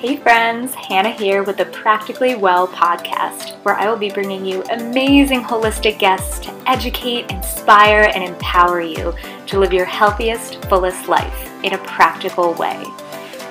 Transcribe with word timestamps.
Hey 0.00 0.16
friends, 0.16 0.76
Hannah 0.76 1.10
here 1.10 1.42
with 1.42 1.56
the 1.56 1.64
Practically 1.64 2.36
Well 2.36 2.68
podcast, 2.68 3.56
where 3.64 3.74
I 3.74 3.90
will 3.90 3.96
be 3.96 4.12
bringing 4.12 4.46
you 4.46 4.62
amazing 4.70 5.42
holistic 5.42 5.98
guests 5.98 6.38
to 6.46 6.52
educate, 6.68 7.28
inspire, 7.32 8.08
and 8.14 8.22
empower 8.22 8.80
you 8.80 9.12
to 9.46 9.58
live 9.58 9.72
your 9.72 9.86
healthiest, 9.86 10.64
fullest 10.66 11.08
life 11.08 11.50
in 11.64 11.74
a 11.74 11.78
practical 11.78 12.54
way. 12.54 12.80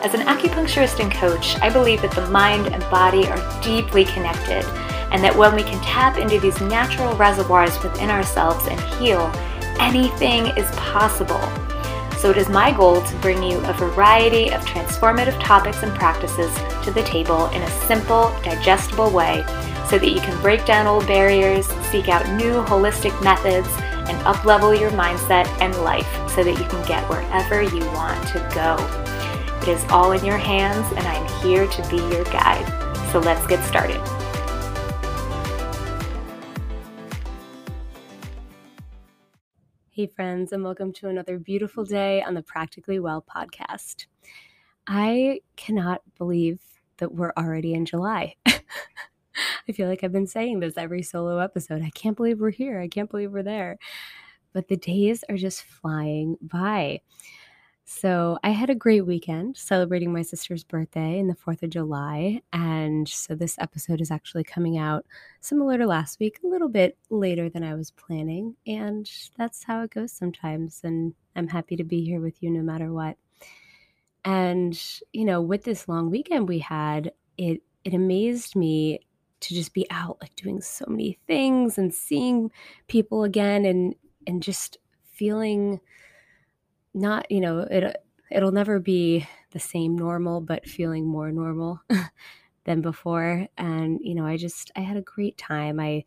As 0.03 0.13
an 0.13 0.21
acupuncturist 0.21 1.01
and 1.01 1.11
coach, 1.11 1.57
I 1.61 1.69
believe 1.69 2.01
that 2.01 2.15
the 2.15 2.29
mind 2.29 2.67
and 2.67 2.81
body 2.83 3.27
are 3.27 3.61
deeply 3.61 4.05
connected, 4.05 4.63
and 5.11 5.21
that 5.25 5.35
when 5.35 5.53
we 5.53 5.63
can 5.63 5.83
tap 5.83 6.17
into 6.17 6.39
these 6.39 6.61
natural 6.61 7.13
reservoirs 7.17 7.77
within 7.83 8.09
ourselves 8.09 8.67
and 8.67 8.79
heal, 8.95 9.29
anything 9.81 10.45
is 10.55 10.71
possible. 10.77 11.41
So 12.17 12.31
it 12.31 12.37
is 12.37 12.49
my 12.49 12.71
goal 12.71 13.01
to 13.01 13.15
bring 13.17 13.43
you 13.43 13.59
a 13.59 13.73
variety 13.73 14.51
of 14.51 14.61
transformative 14.65 15.39
topics 15.41 15.83
and 15.83 15.93
practices 15.93 16.53
to 16.83 16.91
the 16.91 17.03
table 17.03 17.45
in 17.49 17.61
a 17.61 17.69
simple, 17.87 18.31
digestible 18.43 19.11
way 19.11 19.45
so 19.87 19.99
that 19.99 20.09
you 20.09 20.19
can 20.19 20.39
break 20.41 20.65
down 20.65 20.87
old 20.87 21.05
barriers, 21.05 21.67
seek 21.91 22.09
out 22.09 22.27
new 22.35 22.61
holistic 22.63 23.21
methods, 23.23 23.69
and 24.09 24.17
uplevel 24.25 24.77
your 24.77 24.91
mindset 24.91 25.47
and 25.61 25.75
life 25.77 26.07
so 26.29 26.43
that 26.43 26.57
you 26.57 26.65
can 26.65 26.85
get 26.87 27.07
wherever 27.09 27.61
you 27.61 27.85
want 27.91 28.27
to 28.29 28.39
go. 28.53 28.75
It 29.61 29.67
is 29.69 29.83
all 29.89 30.13
in 30.13 30.25
your 30.25 30.37
hands, 30.37 30.85
and 30.93 31.05
I'm 31.05 31.27
here 31.41 31.67
to 31.67 31.89
be 31.89 31.97
your 31.97 32.23
guide. 32.25 32.65
So 33.11 33.19
let's 33.19 33.45
get 33.47 33.63
started. 33.65 34.16
Hey, 39.97 40.05
friends, 40.05 40.51
and 40.51 40.63
welcome 40.63 40.93
to 40.93 41.09
another 41.09 41.39
beautiful 41.39 41.83
day 41.83 42.21
on 42.21 42.35
the 42.35 42.43
Practically 42.43 42.99
Well 42.99 43.25
podcast. 43.27 44.05
I 44.85 45.41
cannot 45.55 46.03
believe 46.19 46.59
that 46.97 47.15
we're 47.15 47.33
already 47.35 47.73
in 47.73 47.83
July. 47.83 48.35
I 48.45 49.71
feel 49.73 49.89
like 49.89 50.03
I've 50.03 50.11
been 50.11 50.27
saying 50.27 50.59
this 50.59 50.77
every 50.77 51.01
solo 51.01 51.39
episode. 51.39 51.81
I 51.81 51.89
can't 51.89 52.15
believe 52.15 52.39
we're 52.39 52.51
here. 52.51 52.79
I 52.79 52.87
can't 52.87 53.09
believe 53.09 53.31
we're 53.31 53.41
there. 53.41 53.79
But 54.53 54.67
the 54.67 54.77
days 54.77 55.23
are 55.29 55.35
just 55.35 55.63
flying 55.63 56.37
by. 56.43 57.01
So 57.89 58.37
I 58.43 58.49
had 58.49 58.69
a 58.69 58.75
great 58.75 59.05
weekend 59.07 59.55
celebrating 59.55 60.11
my 60.11 60.21
sister's 60.21 60.65
birthday 60.65 61.19
in 61.19 61.27
the 61.27 61.35
4th 61.35 61.63
of 61.63 61.69
July. 61.69 62.41
And 62.51 63.07
so 63.07 63.33
this 63.33 63.57
episode 63.59 64.01
is 64.01 64.11
actually 64.11 64.43
coming 64.43 64.77
out 64.77 65.05
similar 65.39 65.77
to 65.77 65.87
last 65.87 66.19
week, 66.19 66.37
a 66.43 66.47
little 66.47 66.67
bit 66.67 66.97
later 67.09 67.49
than 67.49 67.63
I 67.63 67.75
was 67.75 67.91
planning. 67.91 68.57
And 68.67 69.09
that's 69.37 69.63
how 69.63 69.83
it 69.83 69.91
goes 69.91 70.11
sometimes. 70.11 70.81
And 70.83 71.13
I'm 71.37 71.47
happy 71.47 71.77
to 71.77 71.85
be 71.85 72.03
here 72.03 72.19
with 72.19 72.43
you 72.43 72.49
no 72.49 72.61
matter 72.61 72.91
what. 72.91 73.15
And, 74.25 74.77
you 75.13 75.23
know, 75.23 75.41
with 75.41 75.63
this 75.63 75.87
long 75.87 76.11
weekend 76.11 76.49
we 76.49 76.59
had, 76.59 77.13
it 77.37 77.61
it 77.85 77.93
amazed 77.93 78.53
me 78.57 78.99
to 79.39 79.53
just 79.53 79.73
be 79.73 79.87
out 79.91 80.17
like 80.19 80.35
doing 80.35 80.59
so 80.59 80.83
many 80.89 81.17
things 81.25 81.77
and 81.77 81.93
seeing 81.93 82.51
people 82.87 83.23
again 83.23 83.63
and 83.63 83.95
and 84.27 84.43
just 84.43 84.77
feeling 85.05 85.79
not 86.97 87.29
you 87.31 87.39
know 87.39 87.59
it 87.59 87.83
uh, 87.83 87.93
it'll 88.31 88.51
never 88.51 88.79
be 88.79 89.27
the 89.51 89.59
same 89.59 89.95
normal 89.95 90.41
but 90.41 90.67
feeling 90.67 91.05
more 91.05 91.31
normal 91.31 91.81
than 92.65 92.81
before 92.81 93.47
and 93.57 93.99
you 94.01 94.15
know 94.15 94.25
i 94.25 94.37
just 94.37 94.71
i 94.75 94.81
had 94.81 94.97
a 94.97 95.01
great 95.01 95.37
time 95.37 95.79
i 95.79 96.03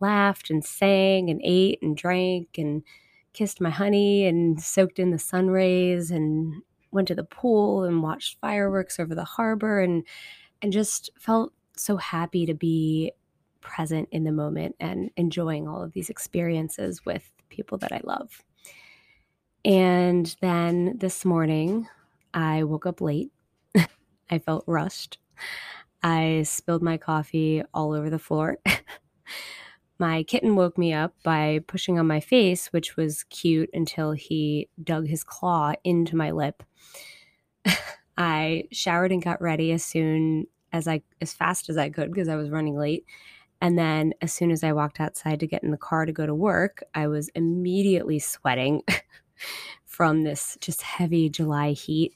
laughed 0.00 0.50
and 0.50 0.64
sang 0.64 1.30
and 1.30 1.40
ate 1.44 1.80
and 1.82 1.96
drank 1.96 2.58
and 2.58 2.82
kissed 3.32 3.60
my 3.60 3.70
honey 3.70 4.26
and 4.26 4.60
soaked 4.62 4.98
in 4.98 5.10
the 5.10 5.18
sun 5.18 5.48
rays 5.48 6.10
and 6.10 6.62
went 6.90 7.06
to 7.08 7.14
the 7.14 7.24
pool 7.24 7.84
and 7.84 8.02
watched 8.02 8.38
fireworks 8.40 8.98
over 8.98 9.14
the 9.14 9.24
harbor 9.24 9.80
and 9.80 10.04
and 10.62 10.72
just 10.72 11.10
felt 11.18 11.52
so 11.76 11.96
happy 11.96 12.46
to 12.46 12.54
be 12.54 13.12
present 13.60 14.08
in 14.12 14.24
the 14.24 14.32
moment 14.32 14.76
and 14.80 15.10
enjoying 15.16 15.68
all 15.68 15.82
of 15.82 15.92
these 15.92 16.10
experiences 16.10 17.04
with 17.04 17.30
people 17.48 17.78
that 17.78 17.92
I 17.92 18.00
love. 18.04 18.42
And 19.64 20.34
then 20.40 20.96
this 20.98 21.24
morning, 21.24 21.86
I 22.32 22.64
woke 22.64 22.86
up 22.86 23.00
late. 23.00 23.30
I 24.30 24.38
felt 24.38 24.64
rushed. 24.66 25.18
I 26.02 26.44
spilled 26.44 26.82
my 26.82 26.96
coffee 26.96 27.62
all 27.74 27.92
over 27.92 28.08
the 28.08 28.18
floor. 28.18 28.58
my 29.98 30.22
kitten 30.22 30.56
woke 30.56 30.78
me 30.78 30.94
up 30.94 31.14
by 31.22 31.60
pushing 31.66 31.98
on 31.98 32.06
my 32.06 32.20
face, 32.20 32.68
which 32.68 32.96
was 32.96 33.24
cute 33.24 33.68
until 33.74 34.12
he 34.12 34.68
dug 34.82 35.06
his 35.06 35.22
claw 35.22 35.74
into 35.84 36.16
my 36.16 36.30
lip. 36.30 36.62
I 38.16 38.64
showered 38.72 39.12
and 39.12 39.22
got 39.22 39.42
ready 39.42 39.72
as 39.72 39.84
soon 39.84 40.46
as 40.72 40.88
I 40.88 41.02
as 41.20 41.34
fast 41.34 41.68
as 41.68 41.76
I 41.76 41.90
could 41.90 42.10
because 42.10 42.28
I 42.28 42.36
was 42.36 42.48
running 42.48 42.76
late. 42.76 43.04
And 43.60 43.78
then 43.78 44.14
as 44.22 44.32
soon 44.32 44.50
as 44.50 44.64
I 44.64 44.72
walked 44.72 45.00
outside 45.00 45.40
to 45.40 45.46
get 45.46 45.62
in 45.62 45.70
the 45.70 45.76
car 45.76 46.06
to 46.06 46.12
go 46.12 46.24
to 46.24 46.34
work, 46.34 46.82
I 46.94 47.08
was 47.08 47.28
immediately 47.34 48.18
sweating 48.18 48.82
from 49.84 50.22
this 50.22 50.56
just 50.60 50.82
heavy 50.82 51.28
July 51.28 51.72
heat. 51.72 52.14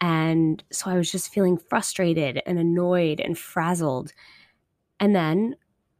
And 0.00 0.62
so 0.70 0.90
I 0.90 0.96
was 0.96 1.10
just 1.10 1.32
feeling 1.32 1.56
frustrated 1.56 2.42
and 2.46 2.58
annoyed 2.58 3.20
and 3.20 3.36
frazzled. 3.36 4.12
And 5.00 5.14
then, 5.14 5.56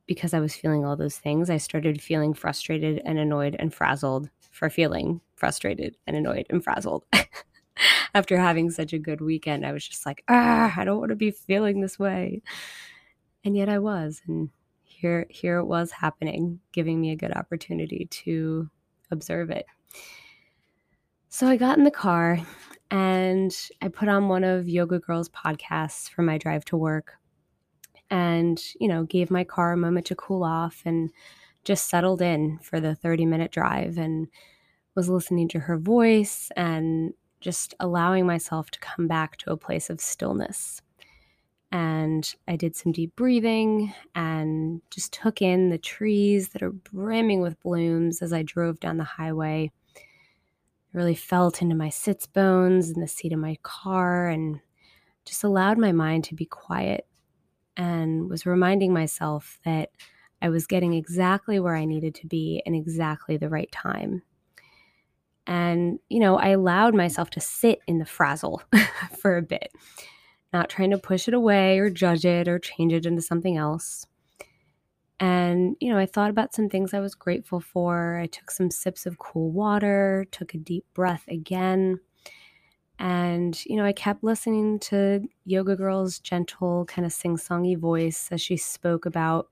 because 0.06 0.34
I 0.34 0.40
was 0.40 0.54
feeling 0.54 0.84
all 0.84 0.96
those 0.96 1.18
things, 1.18 1.50
I 1.50 1.56
started 1.56 2.00
feeling 2.00 2.34
frustrated 2.34 3.02
and 3.04 3.18
annoyed 3.18 3.56
and 3.58 3.74
frazzled 3.74 4.30
for 4.50 4.70
feeling 4.70 5.20
frustrated 5.34 5.96
and 6.06 6.16
annoyed 6.16 6.46
and 6.50 6.62
frazzled. 6.62 7.04
After 8.14 8.38
having 8.38 8.70
such 8.70 8.92
a 8.92 8.98
good 8.98 9.20
weekend, 9.20 9.66
I 9.66 9.72
was 9.72 9.86
just 9.86 10.06
like, 10.06 10.24
ah, 10.28 10.72
I 10.76 10.84
don't 10.84 10.98
want 10.98 11.10
to 11.10 11.16
be 11.16 11.30
feeling 11.30 11.80
this 11.80 11.98
way. 11.98 12.42
And 13.44 13.56
yet 13.56 13.68
I 13.68 13.78
was. 13.78 14.22
And 14.26 14.50
here, 14.82 15.26
here 15.28 15.58
it 15.58 15.66
was 15.66 15.90
happening, 15.90 16.60
giving 16.72 17.00
me 17.00 17.10
a 17.10 17.16
good 17.16 17.36
opportunity 17.36 18.08
to 18.10 18.70
observe 19.10 19.50
it. 19.50 19.66
So 21.28 21.46
I 21.46 21.56
got 21.56 21.78
in 21.78 21.84
the 21.84 21.90
car 21.90 22.40
and 22.90 23.54
I 23.82 23.88
put 23.88 24.08
on 24.08 24.28
one 24.28 24.44
of 24.44 24.68
Yoga 24.68 24.98
Girl's 24.98 25.28
podcasts 25.28 26.08
for 26.08 26.22
my 26.22 26.38
drive 26.38 26.64
to 26.66 26.76
work 26.76 27.14
and, 28.10 28.62
you 28.80 28.88
know, 28.88 29.04
gave 29.04 29.30
my 29.30 29.44
car 29.44 29.72
a 29.72 29.76
moment 29.76 30.06
to 30.06 30.14
cool 30.14 30.44
off 30.44 30.82
and 30.84 31.10
just 31.64 31.88
settled 31.88 32.22
in 32.22 32.58
for 32.58 32.80
the 32.80 32.94
30 32.94 33.26
minute 33.26 33.50
drive 33.50 33.98
and 33.98 34.28
was 34.94 35.08
listening 35.08 35.48
to 35.48 35.58
her 35.60 35.76
voice 35.76 36.50
and 36.56 37.12
just 37.40 37.74
allowing 37.80 38.26
myself 38.26 38.70
to 38.70 38.80
come 38.80 39.06
back 39.06 39.36
to 39.38 39.50
a 39.50 39.56
place 39.56 39.90
of 39.90 40.00
stillness. 40.00 40.80
And 41.72 42.32
I 42.46 42.56
did 42.56 42.76
some 42.76 42.92
deep 42.92 43.14
breathing 43.16 43.92
and 44.14 44.80
just 44.90 45.12
took 45.12 45.42
in 45.42 45.70
the 45.70 45.78
trees 45.78 46.48
that 46.50 46.62
are 46.62 46.70
brimming 46.70 47.40
with 47.40 47.60
blooms 47.60 48.22
as 48.22 48.32
I 48.32 48.42
drove 48.42 48.80
down 48.80 48.96
the 48.96 49.04
highway 49.04 49.70
really 50.96 51.14
felt 51.14 51.60
into 51.60 51.74
my 51.74 51.90
sits 51.90 52.26
bones 52.26 52.90
in 52.90 53.00
the 53.00 53.06
seat 53.06 53.32
of 53.32 53.38
my 53.38 53.56
car 53.62 54.28
and 54.28 54.58
just 55.26 55.44
allowed 55.44 55.78
my 55.78 55.92
mind 55.92 56.24
to 56.24 56.34
be 56.34 56.46
quiet 56.46 57.06
and 57.76 58.30
was 58.30 58.46
reminding 58.46 58.92
myself 58.92 59.58
that 59.64 59.90
I 60.40 60.48
was 60.48 60.66
getting 60.66 60.94
exactly 60.94 61.60
where 61.60 61.76
I 61.76 61.84
needed 61.84 62.14
to 62.16 62.26
be 62.26 62.62
in 62.64 62.74
exactly 62.74 63.36
the 63.36 63.50
right 63.50 63.70
time. 63.70 64.22
And, 65.46 65.98
you 66.08 66.18
know, 66.18 66.38
I 66.38 66.48
allowed 66.48 66.94
myself 66.94 67.30
to 67.30 67.40
sit 67.40 67.80
in 67.86 67.98
the 67.98 68.06
frazzle 68.06 68.62
for 69.18 69.36
a 69.36 69.42
bit, 69.42 69.70
not 70.52 70.68
trying 70.68 70.90
to 70.90 70.98
push 70.98 71.28
it 71.28 71.34
away 71.34 71.78
or 71.78 71.90
judge 71.90 72.24
it 72.24 72.48
or 72.48 72.58
change 72.58 72.92
it 72.92 73.06
into 73.06 73.22
something 73.22 73.56
else. 73.56 74.06
And, 75.18 75.76
you 75.80 75.90
know, 75.90 75.98
I 75.98 76.06
thought 76.06 76.30
about 76.30 76.54
some 76.54 76.68
things 76.68 76.92
I 76.92 77.00
was 77.00 77.14
grateful 77.14 77.60
for. 77.60 78.18
I 78.18 78.26
took 78.26 78.50
some 78.50 78.70
sips 78.70 79.06
of 79.06 79.18
cool 79.18 79.50
water, 79.50 80.26
took 80.30 80.54
a 80.54 80.58
deep 80.58 80.84
breath 80.94 81.24
again. 81.28 82.00
And, 82.98 83.58
you 83.66 83.76
know, 83.76 83.84
I 83.84 83.92
kept 83.92 84.24
listening 84.24 84.78
to 84.80 85.26
Yoga 85.44 85.76
Girl's 85.76 86.18
gentle, 86.18 86.84
kind 86.86 87.04
of 87.04 87.12
sing 87.12 87.36
songy 87.36 87.78
voice 87.78 88.28
as 88.30 88.40
she 88.40 88.56
spoke 88.56 89.06
about 89.06 89.48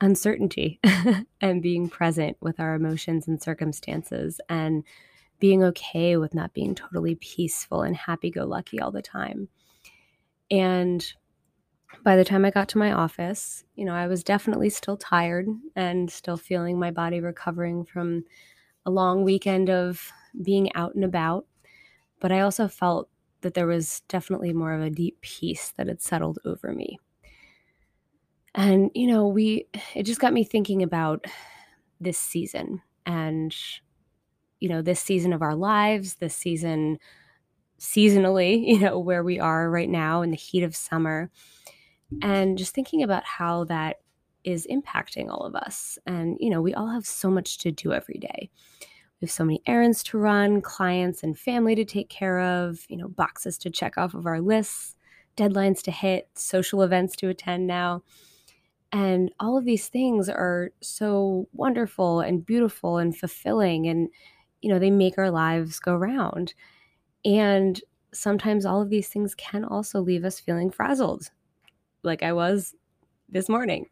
uncertainty 0.00 0.80
and 1.40 1.62
being 1.62 1.88
present 1.88 2.36
with 2.40 2.58
our 2.58 2.74
emotions 2.74 3.28
and 3.28 3.40
circumstances 3.40 4.40
and 4.48 4.84
being 5.38 5.62
okay 5.62 6.16
with 6.16 6.34
not 6.34 6.52
being 6.52 6.74
totally 6.74 7.14
peaceful 7.16 7.82
and 7.82 7.96
happy 7.96 8.30
go 8.30 8.44
lucky 8.44 8.80
all 8.80 8.90
the 8.90 9.02
time. 9.02 9.48
And 10.54 11.04
by 12.04 12.16
the 12.16 12.24
time 12.24 12.44
I 12.44 12.50
got 12.50 12.68
to 12.70 12.78
my 12.78 12.92
office, 12.92 13.64
you 13.74 13.84
know, 13.84 13.94
I 13.94 14.06
was 14.06 14.22
definitely 14.22 14.70
still 14.70 14.96
tired 14.96 15.48
and 15.74 16.10
still 16.10 16.36
feeling 16.36 16.78
my 16.78 16.92
body 16.92 17.20
recovering 17.20 17.84
from 17.84 18.24
a 18.86 18.90
long 18.90 19.24
weekend 19.24 19.68
of 19.68 20.12
being 20.42 20.72
out 20.76 20.94
and 20.94 21.04
about. 21.04 21.46
But 22.20 22.30
I 22.30 22.40
also 22.40 22.68
felt 22.68 23.08
that 23.40 23.54
there 23.54 23.66
was 23.66 24.02
definitely 24.08 24.52
more 24.52 24.72
of 24.72 24.82
a 24.82 24.90
deep 24.90 25.20
peace 25.22 25.72
that 25.76 25.88
had 25.88 26.00
settled 26.00 26.38
over 26.44 26.72
me. 26.72 26.98
And, 28.54 28.92
you 28.94 29.08
know, 29.08 29.26
we, 29.26 29.66
it 29.94 30.04
just 30.04 30.20
got 30.20 30.32
me 30.32 30.44
thinking 30.44 30.82
about 30.82 31.24
this 32.00 32.18
season 32.18 32.80
and, 33.04 33.54
you 34.60 34.68
know, 34.68 34.80
this 34.80 35.00
season 35.00 35.32
of 35.32 35.42
our 35.42 35.56
lives, 35.56 36.14
this 36.14 36.36
season 36.36 36.98
seasonally, 37.84 38.66
you 38.66 38.80
know, 38.80 38.98
where 38.98 39.22
we 39.22 39.38
are 39.38 39.70
right 39.70 39.90
now 39.90 40.22
in 40.22 40.30
the 40.30 40.36
heat 40.36 40.62
of 40.62 40.74
summer. 40.74 41.30
And 42.22 42.56
just 42.56 42.74
thinking 42.74 43.02
about 43.02 43.24
how 43.24 43.64
that 43.64 43.96
is 44.44 44.68
impacting 44.70 45.30
all 45.30 45.40
of 45.40 45.56
us. 45.56 45.98
And, 46.06 46.36
you 46.38 46.50
know, 46.50 46.60
we 46.62 46.74
all 46.74 46.88
have 46.88 47.06
so 47.06 47.30
much 47.30 47.58
to 47.58 47.72
do 47.72 47.92
every 47.92 48.18
day. 48.18 48.50
We 49.20 49.26
have 49.26 49.30
so 49.30 49.44
many 49.44 49.62
errands 49.66 50.02
to 50.04 50.18
run, 50.18 50.60
clients 50.60 51.22
and 51.22 51.36
family 51.36 51.74
to 51.74 51.84
take 51.84 52.08
care 52.08 52.40
of, 52.40 52.84
you 52.88 52.96
know, 52.96 53.08
boxes 53.08 53.58
to 53.58 53.70
check 53.70 53.98
off 53.98 54.14
of 54.14 54.26
our 54.26 54.40
lists, 54.40 54.94
deadlines 55.36 55.82
to 55.84 55.90
hit, 55.90 56.28
social 56.34 56.82
events 56.82 57.16
to 57.16 57.30
attend 57.30 57.66
now. 57.66 58.02
And 58.92 59.32
all 59.40 59.58
of 59.58 59.64
these 59.64 59.88
things 59.88 60.28
are 60.28 60.70
so 60.80 61.48
wonderful 61.52 62.20
and 62.20 62.46
beautiful 62.46 62.98
and 62.98 63.16
fulfilling. 63.16 63.88
And, 63.88 64.08
you 64.62 64.68
know, 64.68 64.78
they 64.78 64.90
make 64.90 65.18
our 65.18 65.30
lives 65.30 65.80
go 65.80 65.96
round. 65.96 66.54
And 67.24 67.80
sometimes 68.12 68.66
all 68.66 68.82
of 68.82 68.90
these 68.90 69.08
things 69.08 69.34
can 69.34 69.64
also 69.64 70.00
leave 70.00 70.24
us 70.24 70.40
feeling 70.40 70.70
frazzled, 70.70 71.30
like 72.02 72.22
I 72.22 72.32
was 72.32 72.74
this 73.28 73.48
morning. 73.48 73.86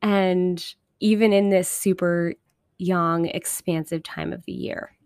And 0.00 0.64
even 1.00 1.32
in 1.32 1.50
this 1.50 1.68
super 1.68 2.34
yang, 2.78 3.26
expansive 3.26 4.02
time 4.02 4.32
of 4.32 4.44
the 4.44 4.52
year. 4.52 4.96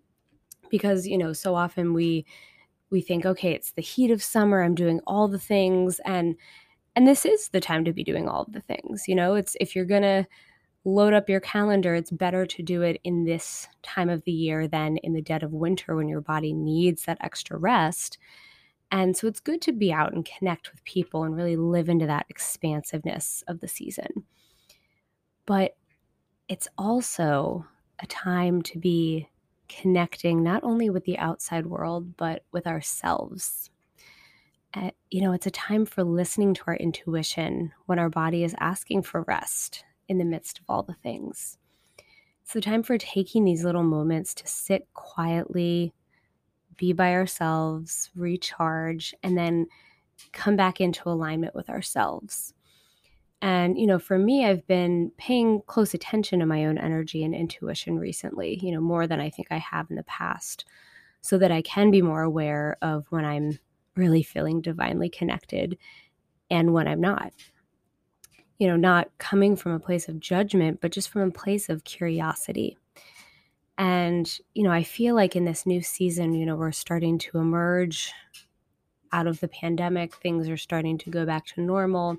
Because, 0.70 1.06
you 1.06 1.16
know, 1.16 1.32
so 1.32 1.54
often 1.54 1.94
we 1.94 2.26
we 2.90 3.00
think, 3.00 3.26
okay, 3.26 3.52
it's 3.52 3.72
the 3.72 3.82
heat 3.82 4.10
of 4.10 4.22
summer, 4.22 4.62
I'm 4.62 4.75
doing 4.75 5.00
all 5.06 5.28
the 5.28 5.38
things 5.38 6.00
and 6.04 6.37
and 6.96 7.06
this 7.06 7.26
is 7.26 7.50
the 7.50 7.60
time 7.60 7.84
to 7.84 7.93
be 7.93 8.02
doing 8.02 8.26
all 8.26 8.46
the 8.48 8.62
things 8.62 9.04
you 9.06 9.14
know 9.14 9.34
it's 9.34 9.56
if 9.60 9.76
you're 9.76 9.84
gonna 9.84 10.26
load 10.86 11.12
up 11.12 11.28
your 11.28 11.40
calendar 11.40 11.96
it's 11.96 12.12
better 12.12 12.46
to 12.46 12.62
do 12.62 12.82
it 12.82 13.00
in 13.02 13.24
this 13.24 13.66
time 13.82 14.08
of 14.08 14.22
the 14.22 14.30
year 14.30 14.68
than 14.68 14.96
in 14.98 15.14
the 15.14 15.20
dead 15.20 15.42
of 15.42 15.52
winter 15.52 15.96
when 15.96 16.08
your 16.08 16.20
body 16.20 16.52
needs 16.52 17.04
that 17.04 17.18
extra 17.20 17.58
rest. 17.58 18.18
And 18.92 19.16
so 19.16 19.26
it's 19.26 19.40
good 19.40 19.60
to 19.62 19.72
be 19.72 19.92
out 19.92 20.12
and 20.12 20.24
connect 20.24 20.70
with 20.70 20.84
people 20.84 21.24
and 21.24 21.34
really 21.34 21.56
live 21.56 21.88
into 21.88 22.06
that 22.06 22.26
expansiveness 22.28 23.42
of 23.48 23.58
the 23.58 23.66
season. 23.66 24.24
But 25.44 25.76
it's 26.46 26.68
also 26.78 27.66
a 27.98 28.06
time 28.06 28.62
to 28.62 28.78
be 28.78 29.28
connecting 29.68 30.44
not 30.44 30.62
only 30.62 30.88
with 30.88 31.04
the 31.04 31.18
outside 31.18 31.66
world 31.66 32.16
but 32.16 32.44
with 32.52 32.68
ourselves. 32.68 33.70
Uh, 34.72 34.92
you 35.10 35.20
know, 35.20 35.32
it's 35.32 35.46
a 35.46 35.50
time 35.50 35.84
for 35.84 36.04
listening 36.04 36.54
to 36.54 36.62
our 36.68 36.76
intuition 36.76 37.72
when 37.86 37.98
our 37.98 38.10
body 38.10 38.44
is 38.44 38.54
asking 38.60 39.02
for 39.02 39.22
rest 39.22 39.84
in 40.08 40.19
the 40.19 40.25
midst 40.25 40.58
of 40.58 40.64
all 40.69 40.82
the 40.82 40.94
things. 40.94 41.58
It's 42.43 42.53
the 42.53 42.61
time 42.61 42.82
for 42.82 42.97
taking 42.97 43.44
these 43.44 43.64
little 43.64 43.82
moments 43.82 44.35
to 44.35 44.47
sit 44.47 44.87
quietly, 44.94 45.93
be 46.76 46.93
by 46.93 47.12
ourselves, 47.12 48.11
recharge, 48.14 49.14
and 49.23 49.37
then 49.37 49.67
come 50.32 50.56
back 50.56 50.81
into 50.81 51.08
alignment 51.08 51.55
with 51.55 51.69
ourselves. 51.69 52.55
And, 53.43 53.79
you 53.79 53.87
know, 53.87 53.99
for 53.99 54.19
me, 54.19 54.47
I've 54.47 54.67
been 54.67 55.12
paying 55.19 55.61
close 55.67 55.93
attention 55.93 56.41
to 56.41 56.47
my 56.47 56.64
own 56.64 56.79
energy 56.79 57.23
and 57.23 57.35
intuition 57.35 57.99
recently, 57.99 58.58
you 58.62 58.73
know, 58.73 58.81
more 58.81 59.06
than 59.06 59.20
I 59.20 59.29
think 59.29 59.49
I 59.50 59.58
have 59.58 59.91
in 59.91 59.97
the 59.97 60.05
past, 60.05 60.64
so 61.20 61.37
that 61.38 61.50
I 61.50 61.62
can 61.62 61.91
be 61.91 62.00
more 62.00 62.23
aware 62.23 62.79
of 62.81 63.06
when 63.11 63.25
I'm 63.25 63.58
really 63.97 64.23
feeling 64.23 64.61
divinely 64.61 65.08
connected 65.08 65.76
and 66.50 66.73
when 66.73 66.87
I'm 66.87 67.00
not. 67.00 67.32
You 68.58 68.69
know, 68.69 68.76
not 68.76 69.08
coming 69.19 69.56
from 69.56 69.73
a 69.73 69.81
place 69.81 70.08
of 70.08 70.20
judgment, 70.20 70.81
but 70.81 70.93
just 70.93 71.11
from 71.11 71.23
a 71.23 71.31
place 71.31 71.69
of 71.69 71.85
curiosity. 71.85 72.79
And, 73.79 74.38
you 74.55 74.62
know, 74.62 74.70
I 74.70 74.82
feel 74.82 75.14
like 75.14 75.37
in 75.37 75.44
this 75.44 75.67
new 75.67 75.82
season, 75.82 76.32
you 76.32 76.47
know, 76.47 76.56
we're 76.56 76.73
starting 76.73 77.19
to 77.19 77.38
emerge 77.38 78.12
out 79.12 79.26
of 79.26 79.41
the 79.41 79.49
pandemic, 79.49 80.14
things 80.17 80.49
are 80.49 80.56
starting 80.56 80.99
to 80.99 81.11
go 81.11 81.25
back 81.25 81.47
to 81.47 81.61
normal, 81.61 82.17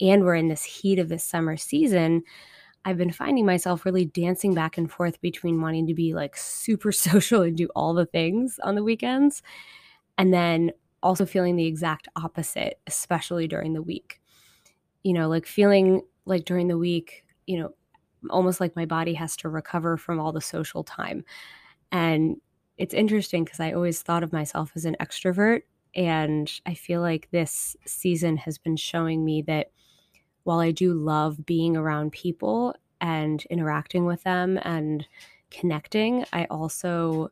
and 0.00 0.24
we're 0.24 0.34
in 0.36 0.48
this 0.48 0.64
heat 0.64 0.98
of 0.98 1.08
this 1.08 1.24
summer 1.24 1.56
season. 1.56 2.22
I've 2.84 2.96
been 2.96 3.12
finding 3.12 3.44
myself 3.44 3.84
really 3.84 4.06
dancing 4.06 4.54
back 4.54 4.78
and 4.78 4.90
forth 4.90 5.20
between 5.20 5.60
wanting 5.60 5.86
to 5.88 5.94
be 5.94 6.14
like 6.14 6.36
super 6.36 6.92
social 6.92 7.42
and 7.42 7.56
do 7.56 7.68
all 7.76 7.94
the 7.94 8.06
things 8.06 8.58
on 8.62 8.74
the 8.74 8.84
weekends 8.84 9.42
and 10.18 10.32
then 10.32 10.72
also 11.02 11.26
feeling 11.26 11.56
the 11.56 11.66
exact 11.66 12.08
opposite, 12.16 12.78
especially 12.86 13.48
during 13.48 13.72
the 13.72 13.82
week. 13.82 14.19
You 15.02 15.12
know, 15.14 15.28
like 15.28 15.46
feeling 15.46 16.02
like 16.26 16.44
during 16.44 16.68
the 16.68 16.78
week, 16.78 17.24
you 17.46 17.58
know, 17.58 17.74
almost 18.28 18.60
like 18.60 18.76
my 18.76 18.84
body 18.86 19.14
has 19.14 19.36
to 19.38 19.48
recover 19.48 19.96
from 19.96 20.20
all 20.20 20.32
the 20.32 20.40
social 20.40 20.84
time. 20.84 21.24
And 21.92 22.40
it's 22.78 22.94
interesting 22.94 23.44
because 23.44 23.60
I 23.60 23.72
always 23.72 24.02
thought 24.02 24.22
of 24.22 24.32
myself 24.32 24.72
as 24.76 24.84
an 24.84 24.96
extrovert. 25.00 25.62
And 25.94 26.50
I 26.66 26.74
feel 26.74 27.00
like 27.00 27.30
this 27.30 27.76
season 27.86 28.36
has 28.38 28.58
been 28.58 28.76
showing 28.76 29.24
me 29.24 29.42
that 29.42 29.70
while 30.44 30.60
I 30.60 30.70
do 30.72 30.94
love 30.94 31.46
being 31.46 31.76
around 31.76 32.12
people 32.12 32.74
and 33.00 33.44
interacting 33.50 34.06
with 34.06 34.22
them 34.24 34.58
and 34.62 35.06
connecting, 35.50 36.24
I 36.32 36.46
also 36.46 37.30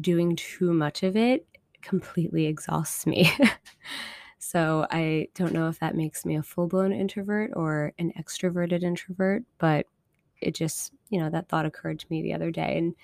doing 0.00 0.36
too 0.36 0.72
much 0.72 1.02
of 1.02 1.16
it 1.16 1.46
completely 1.82 2.46
exhausts 2.46 3.06
me. 3.06 3.30
so 4.44 4.86
I 4.90 5.28
don't 5.34 5.54
know 5.54 5.68
if 5.68 5.78
that 5.78 5.96
makes 5.96 6.26
me 6.26 6.36
a 6.36 6.42
full 6.42 6.66
blown 6.66 6.92
introvert 6.92 7.52
or 7.56 7.94
an 7.98 8.12
extroverted 8.18 8.82
introvert, 8.82 9.42
but 9.56 9.86
it 10.38 10.54
just, 10.54 10.92
you 11.08 11.18
know, 11.18 11.30
that 11.30 11.48
thought 11.48 11.64
occurred 11.64 11.98
to 12.00 12.06
me 12.10 12.20
the 12.20 12.34
other 12.34 12.50
day 12.50 12.76
and 12.76 12.94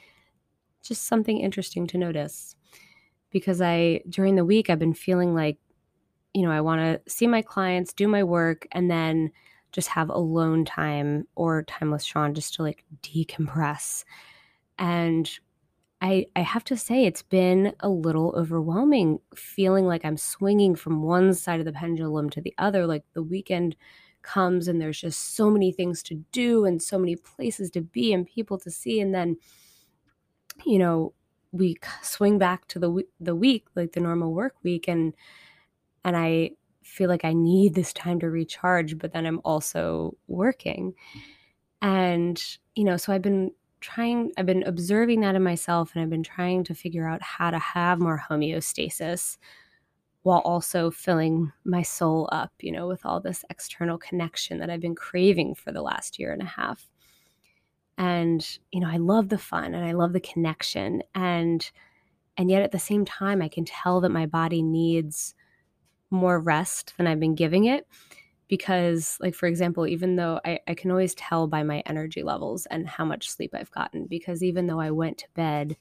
just 0.83 1.07
something 1.07 1.41
interesting 1.41 1.87
to 1.87 1.97
notice 1.97 2.57
because 3.31 3.63
I, 3.63 4.03
during 4.11 4.35
the 4.37 4.45
week, 4.45 4.69
I've 4.69 4.79
been 4.79 4.93
feeling 4.93 5.35
like, 5.35 5.57
you 6.35 6.43
know, 6.43 6.51
I 6.51 6.61
want 6.61 6.83
to 6.83 7.11
see 7.11 7.27
my 7.27 7.41
clients, 7.41 7.95
do 7.95 8.07
my 8.07 8.23
work, 8.23 8.67
and 8.73 8.91
then 8.91 9.31
just 9.73 9.89
have 9.89 10.11
alone 10.11 10.67
time 10.67 11.27
or 11.37 11.63
time 11.63 11.91
with 11.91 12.05
Sean 12.05 12.35
just 12.35 12.53
to 12.57 12.63
like 12.63 12.85
decompress. 13.03 14.05
And 14.79 15.31
I, 16.03 16.27
I 16.35 16.41
have 16.41 16.65
to 16.65 16.77
say, 16.77 17.05
it's 17.05 17.23
been 17.23 17.75
a 17.81 17.89
little 17.89 18.35
overwhelming 18.37 19.21
feeling 19.35 19.87
like 19.87 20.05
I'm 20.05 20.17
swinging 20.17 20.75
from 20.75 21.03
one 21.03 21.35
side 21.35 21.61
of 21.61 21.67
the 21.67 21.73
pendulum 21.73 22.31
to 22.31 22.41
the 22.41 22.55
other. 22.57 22.87
Like 22.87 23.05
the 23.13 23.23
weekend 23.23 23.77
comes 24.23 24.67
and 24.67 24.81
there's 24.81 25.01
just 25.01 25.35
so 25.35 25.51
many 25.51 25.73
things 25.73 26.03
to 26.05 26.15
do 26.33 26.65
and 26.65 26.83
so 26.83 26.99
many 26.99 27.17
places 27.17 27.71
to 27.73 27.83
be 27.83 28.13
and 28.13 28.27
people 28.27 28.59
to 28.59 28.71
see. 28.71 29.01
And 29.01 29.15
then, 29.15 29.37
you 30.65 30.79
know, 30.79 31.13
we 31.53 31.77
swing 32.03 32.39
back 32.39 32.67
to 32.69 32.79
the, 32.79 33.03
the 33.19 33.35
week, 33.35 33.67
like 33.75 33.93
the 33.93 34.01
normal 34.01 34.33
work 34.33 34.55
week. 34.63 34.89
And, 34.89 35.15
and 36.05 36.17
I 36.17 36.53
feel 36.83 37.11
like 37.11 37.25
I 37.25 37.35
need 37.35 37.75
this 37.75 37.93
time 37.93 38.21
to 38.21 38.31
recharge, 38.31 38.97
but 38.99 39.13
then 39.13 39.27
I'm 39.27 39.41
also 39.45 40.17
working. 40.29 40.95
And, 41.83 42.43
you 42.75 42.85
know, 42.85 42.97
so 42.97 43.13
I've 43.13 43.23
been 43.23 43.53
trying 43.81 44.33
i've 44.37 44.47
been 44.47 44.63
observing 44.65 45.21
that 45.21 45.35
in 45.35 45.43
myself 45.43 45.93
and 45.95 46.03
i've 46.03 46.11
been 46.11 46.23
trying 46.23 46.63
to 46.65 46.75
figure 46.75 47.09
out 47.09 47.23
how 47.23 47.51
to 47.51 47.59
have 47.59 47.99
more 47.99 48.23
homeostasis 48.31 49.39
while 50.23 50.41
also 50.41 50.91
filling 50.91 51.51
my 51.65 51.83
soul 51.83 52.29
up 52.33 52.53
you 52.61 52.71
know 52.71 52.87
with 52.87 53.05
all 53.07 53.21
this 53.21 53.45
external 53.51 53.99
connection 53.99 54.59
that 54.59 54.71
i've 54.71 54.81
been 54.81 54.95
craving 54.95 55.55
for 55.55 55.73
the 55.73 55.83
last 55.83 56.19
year 56.19 56.33
and 56.33 56.43
a 56.43 56.47
half. 56.47 56.87
And 57.99 58.47
you 58.71 58.81
know 58.81 58.89
i 58.89 58.97
love 58.97 59.29
the 59.29 59.39
fun 59.39 59.75
and 59.75 59.85
i 59.85 59.93
love 59.93 60.13
the 60.13 60.21
connection 60.21 61.03
and 61.15 61.71
and 62.37 62.51
yet 62.51 62.63
at 62.63 62.73
the 62.73 62.79
same 62.79 63.05
time 63.05 63.43
i 63.43 63.49
can 63.49 63.65
tell 63.65 64.01
that 64.01 64.11
my 64.11 64.27
body 64.27 64.63
needs 64.63 65.35
more 66.11 66.41
rest 66.41 66.95
than 66.97 67.07
i've 67.07 67.21
been 67.21 67.35
giving 67.35 67.67
it 67.67 67.87
because 68.51 69.17
like 69.21 69.35
for 69.35 69.47
example 69.47 69.87
even 69.87 70.17
though 70.17 70.41
I, 70.45 70.59
I 70.67 70.75
can 70.75 70.91
always 70.91 71.15
tell 71.15 71.47
by 71.47 71.63
my 71.63 71.83
energy 71.87 72.25
levels 72.25 72.67
and 72.67 72.87
how 72.87 73.05
much 73.05 73.31
sleep 73.31 73.55
i've 73.55 73.71
gotten 73.71 74.07
because 74.07 74.43
even 74.43 74.67
though 74.67 74.81
i 74.81 74.91
went 74.91 75.19
to 75.19 75.27
bed 75.35 75.77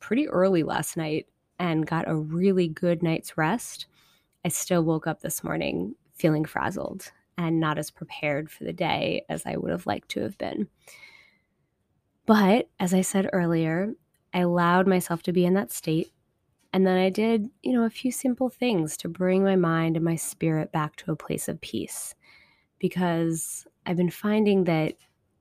pretty 0.00 0.28
early 0.28 0.64
last 0.64 0.96
night 0.96 1.28
and 1.58 1.86
got 1.86 2.08
a 2.08 2.16
really 2.16 2.68
good 2.68 3.02
night's 3.02 3.38
rest 3.38 3.86
i 4.44 4.48
still 4.48 4.82
woke 4.82 5.06
up 5.06 5.20
this 5.20 5.44
morning 5.44 5.94
feeling 6.12 6.44
frazzled 6.44 7.12
and 7.38 7.60
not 7.60 7.78
as 7.78 7.90
prepared 7.90 8.50
for 8.50 8.64
the 8.64 8.72
day 8.72 9.24
as 9.28 9.46
i 9.46 9.56
would 9.56 9.70
have 9.70 9.86
liked 9.86 10.10
to 10.10 10.20
have 10.20 10.36
been. 10.36 10.68
But 12.26 12.68
as 12.80 12.92
i 12.92 13.00
said 13.00 13.30
earlier 13.32 13.94
i 14.34 14.40
allowed 14.40 14.88
myself 14.88 15.22
to 15.22 15.32
be 15.32 15.46
in 15.46 15.54
that 15.54 15.72
state 15.72 16.12
and 16.72 16.86
then 16.86 16.96
I 16.96 17.10
did, 17.10 17.50
you 17.62 17.72
know, 17.72 17.84
a 17.84 17.90
few 17.90 18.12
simple 18.12 18.48
things 18.48 18.96
to 18.98 19.08
bring 19.08 19.42
my 19.42 19.56
mind 19.56 19.96
and 19.96 20.04
my 20.04 20.16
spirit 20.16 20.70
back 20.70 20.96
to 20.96 21.12
a 21.12 21.16
place 21.16 21.48
of 21.48 21.60
peace. 21.60 22.14
Because 22.78 23.66
I've 23.86 23.96
been 23.96 24.10
finding 24.10 24.64
that 24.64 24.94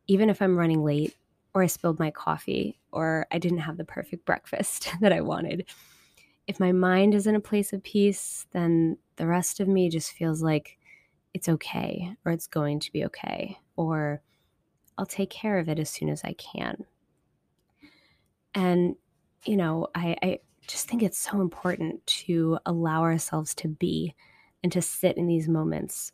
even 0.08 0.30
if 0.30 0.42
I'm 0.42 0.58
running 0.58 0.84
late, 0.84 1.16
or 1.54 1.64
I 1.64 1.68
spilled 1.68 2.00
my 2.00 2.12
coffee, 2.12 2.80
or 2.92 3.28
I 3.32 3.38
didn't 3.38 3.60
have 3.60 3.78
the 3.78 3.86
perfect 3.86 4.26
breakfast 4.26 4.92
that 5.02 5.14
I 5.14 5.22
wanted, 5.22 5.70
if 6.48 6.60
my 6.60 6.72
mind 6.72 7.14
is 7.14 7.28
in 7.28 7.36
a 7.36 7.40
place 7.40 7.74
of 7.74 7.84
peace, 7.84 8.48
then 8.52 8.98
the 9.18 9.28
rest 9.28 9.60
of 9.60 9.68
me 9.68 9.90
just 9.90 10.14
feels 10.14 10.42
like 10.42 10.80
it's 11.36 11.48
okay, 11.48 12.16
or 12.26 12.32
it's 12.32 12.48
going 12.48 12.80
to 12.80 12.92
be 12.92 13.06
okay, 13.06 13.60
or 13.76 14.22
I'll 14.98 15.06
take 15.06 15.30
care 15.30 15.60
of 15.60 15.70
it 15.70 15.78
as 15.78 15.92
soon 15.92 16.10
as 16.10 16.24
I 16.24 16.34
can. 16.34 16.86
And, 18.56 18.96
you 19.46 19.56
know, 19.56 19.88
I, 19.94 20.16
I 20.24 20.40
just 20.70 20.88
think 20.88 21.02
it's 21.02 21.18
so 21.18 21.42
important 21.42 22.06
to 22.06 22.60
allow 22.68 23.02
ourselves 23.02 23.56
to 23.56 23.68
be 23.68 24.14
and 24.62 24.72
to 24.72 24.82
sit 24.82 25.18
in 25.18 25.26
these 25.26 25.50
moments 25.50 26.12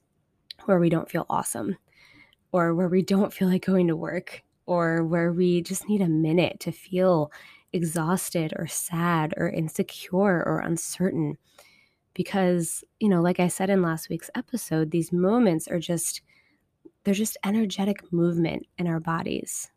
where 0.64 0.80
we 0.80 0.90
don't 0.90 1.10
feel 1.10 1.26
awesome 1.30 1.76
or 2.54 2.74
where 2.74 2.88
we 2.88 3.02
don't 3.02 3.34
feel 3.34 3.50
like 3.50 3.66
going 3.66 3.88
to 3.88 3.98
work 3.98 4.42
or 4.66 5.04
where 5.04 5.34
we 5.34 5.62
just 5.62 5.90
need 5.90 6.02
a 6.02 6.08
minute 6.08 6.58
to 6.62 6.72
feel 6.72 7.32
exhausted 7.74 8.54
or 8.58 8.66
sad 8.66 9.34
or 9.36 9.50
insecure 9.50 10.42
or 10.46 10.60
uncertain. 10.60 11.38
Because, 12.14 12.82
you 13.02 13.10
know, 13.10 13.22
like 13.22 13.42
I 13.42 13.50
said 13.50 13.70
in 13.70 13.82
last 13.82 14.08
week's 14.08 14.30
episode, 14.36 14.90
these 14.90 15.12
moments 15.12 15.68
are 15.68 15.80
just, 15.80 16.22
they're 17.04 17.14
just 17.14 17.36
energetic 17.44 18.14
movement 18.14 18.66
in 18.78 18.88
our 18.88 19.02
bodies, 19.02 19.70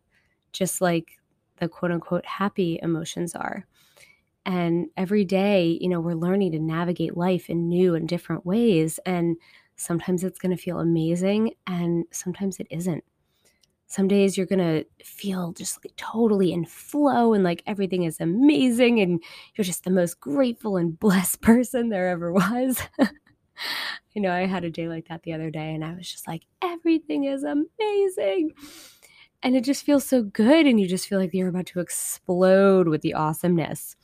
just 0.53 0.81
like 0.81 1.19
the 1.57 1.69
quote 1.69 1.91
unquote 1.91 2.25
happy 2.25 2.79
emotions 2.81 3.35
are. 3.35 3.67
And 4.49 4.89
every 4.97 5.25
day, 5.25 5.79
you 5.81 5.89
know, 5.89 6.01
we're 6.01 6.15
learning 6.15 6.53
to 6.53 6.59
navigate 6.59 7.17
life 7.17 7.49
in 7.49 7.69
new 7.69 7.95
and 7.95 8.09
different 8.09 8.45
ways. 8.45 8.99
And 9.07 9.37
sometimes 9.77 10.25
it's 10.25 10.39
going 10.39 10.57
to 10.57 10.61
feel 10.61 10.81
amazing, 10.81 11.53
and 11.69 12.05
sometimes 12.11 12.59
it 12.59 12.67
isn't 12.71 13.05
some 13.89 14.07
days 14.07 14.37
you're 14.37 14.47
going 14.47 14.59
to 14.59 14.85
feel 15.03 15.53
just 15.53 15.83
like 15.83 15.97
totally 15.97 16.53
in 16.53 16.65
flow 16.67 17.33
and 17.33 17.43
like 17.43 17.63
everything 17.67 18.03
is 18.03 18.21
amazing 18.21 19.01
and 19.01 19.23
you're 19.55 19.65
just 19.65 19.85
the 19.85 19.91
most 19.91 20.21
grateful 20.21 20.77
and 20.77 21.01
blessed 21.01 21.41
person 21.41 21.89
there 21.89 22.09
ever 22.09 22.31
was. 22.31 22.83
you 24.15 24.21
know, 24.21 24.31
I 24.31 24.45
had 24.45 24.65
a 24.65 24.71
day 24.71 24.89
like 24.89 25.09
that 25.09 25.23
the 25.23 25.33
other 25.33 25.51
day 25.51 25.75
and 25.75 25.83
I 25.83 25.95
was 25.95 26.11
just 26.11 26.29
like, 26.29 26.43
everything 26.63 27.25
is 27.25 27.43
amazing. 27.43 28.53
And 29.43 29.57
it 29.57 29.65
just 29.65 29.87
feels 29.87 30.05
so 30.05 30.23
good. 30.23 30.67
And 30.67 30.79
you 30.79 30.87
just 30.87 31.09
feel 31.09 31.19
like 31.19 31.33
you're 31.33 31.49
about 31.49 31.67
to 31.67 31.81
explode 31.81 32.89
with 32.89 33.01
the 33.01 33.15
awesomeness. 33.15 33.97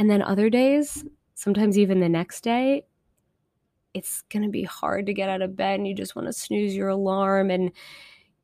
And 0.00 0.08
then 0.08 0.22
other 0.22 0.48
days, 0.48 1.04
sometimes 1.34 1.78
even 1.78 2.00
the 2.00 2.08
next 2.08 2.40
day, 2.40 2.86
it's 3.92 4.22
going 4.30 4.44
to 4.44 4.48
be 4.48 4.62
hard 4.62 5.04
to 5.04 5.12
get 5.12 5.28
out 5.28 5.42
of 5.42 5.54
bed 5.54 5.78
and 5.78 5.86
you 5.86 5.94
just 5.94 6.16
want 6.16 6.26
to 6.26 6.32
snooze 6.32 6.74
your 6.74 6.88
alarm 6.88 7.50
and 7.50 7.70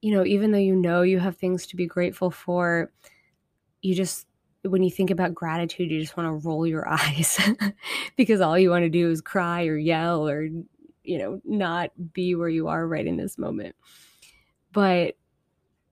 you 0.02 0.12
know, 0.12 0.22
even 0.22 0.52
though 0.52 0.58
you 0.58 0.76
know 0.76 1.00
you 1.00 1.18
have 1.18 1.38
things 1.38 1.66
to 1.68 1.76
be 1.76 1.86
grateful 1.86 2.30
for, 2.30 2.92
you 3.80 3.94
just, 3.94 4.26
when 4.64 4.82
you 4.82 4.90
think 4.90 5.10
about 5.10 5.34
gratitude, 5.34 5.90
you 5.90 5.98
just 5.98 6.14
want 6.14 6.28
to 6.28 6.46
roll 6.46 6.66
your 6.66 6.86
eyes 6.92 7.40
because 8.16 8.42
all 8.42 8.58
you 8.58 8.68
want 8.68 8.82
to 8.82 8.90
do 8.90 9.10
is 9.10 9.22
cry 9.22 9.64
or 9.64 9.78
yell 9.78 10.28
or, 10.28 10.42
you 11.04 11.16
know, 11.16 11.40
not 11.42 11.90
be 12.12 12.34
where 12.34 12.50
you 12.50 12.68
are 12.68 12.86
right 12.86 13.06
in 13.06 13.16
this 13.16 13.38
moment. 13.38 13.75
But 14.72 15.16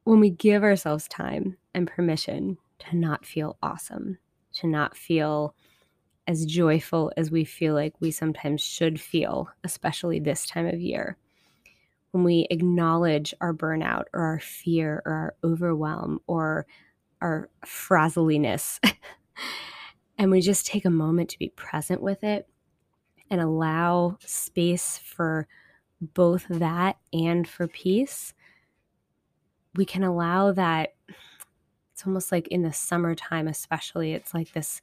when 0.02 0.20
we 0.20 0.28
give 0.28 0.62
ourselves 0.62 1.08
time 1.08 1.56
and 1.72 1.88
permission 1.88 2.58
to 2.80 2.96
not 2.96 3.24
feel 3.24 3.56
awesome, 3.62 4.18
to 4.54 4.66
not 4.66 4.96
feel 4.96 5.54
as 6.26 6.46
joyful 6.46 7.12
as 7.16 7.30
we 7.30 7.44
feel 7.44 7.74
like 7.74 7.94
we 8.00 8.10
sometimes 8.10 8.62
should 8.62 9.00
feel, 9.00 9.48
especially 9.62 10.18
this 10.18 10.46
time 10.46 10.66
of 10.66 10.80
year, 10.80 11.16
when 12.12 12.24
we 12.24 12.46
acknowledge 12.50 13.34
our 13.40 13.52
burnout 13.52 14.04
or 14.14 14.22
our 14.22 14.40
fear 14.40 15.02
or 15.04 15.12
our 15.12 15.34
overwhelm 15.44 16.20
or 16.26 16.66
our 17.20 17.50
frazzliness, 17.64 18.80
and 20.18 20.30
we 20.30 20.40
just 20.40 20.66
take 20.66 20.84
a 20.84 20.90
moment 20.90 21.28
to 21.30 21.38
be 21.38 21.50
present 21.50 22.00
with 22.00 22.24
it 22.24 22.48
and 23.30 23.40
allow 23.40 24.16
space 24.20 24.98
for 24.98 25.46
both 26.00 26.46
that 26.48 26.96
and 27.12 27.48
for 27.48 27.66
peace, 27.66 28.34
we 29.74 29.84
can 29.84 30.04
allow 30.04 30.52
that. 30.52 30.93
It's 31.94 32.06
almost 32.06 32.32
like 32.32 32.48
in 32.48 32.62
the 32.62 32.72
summertime, 32.72 33.48
especially, 33.48 34.12
it's 34.12 34.34
like 34.34 34.52
this 34.52 34.82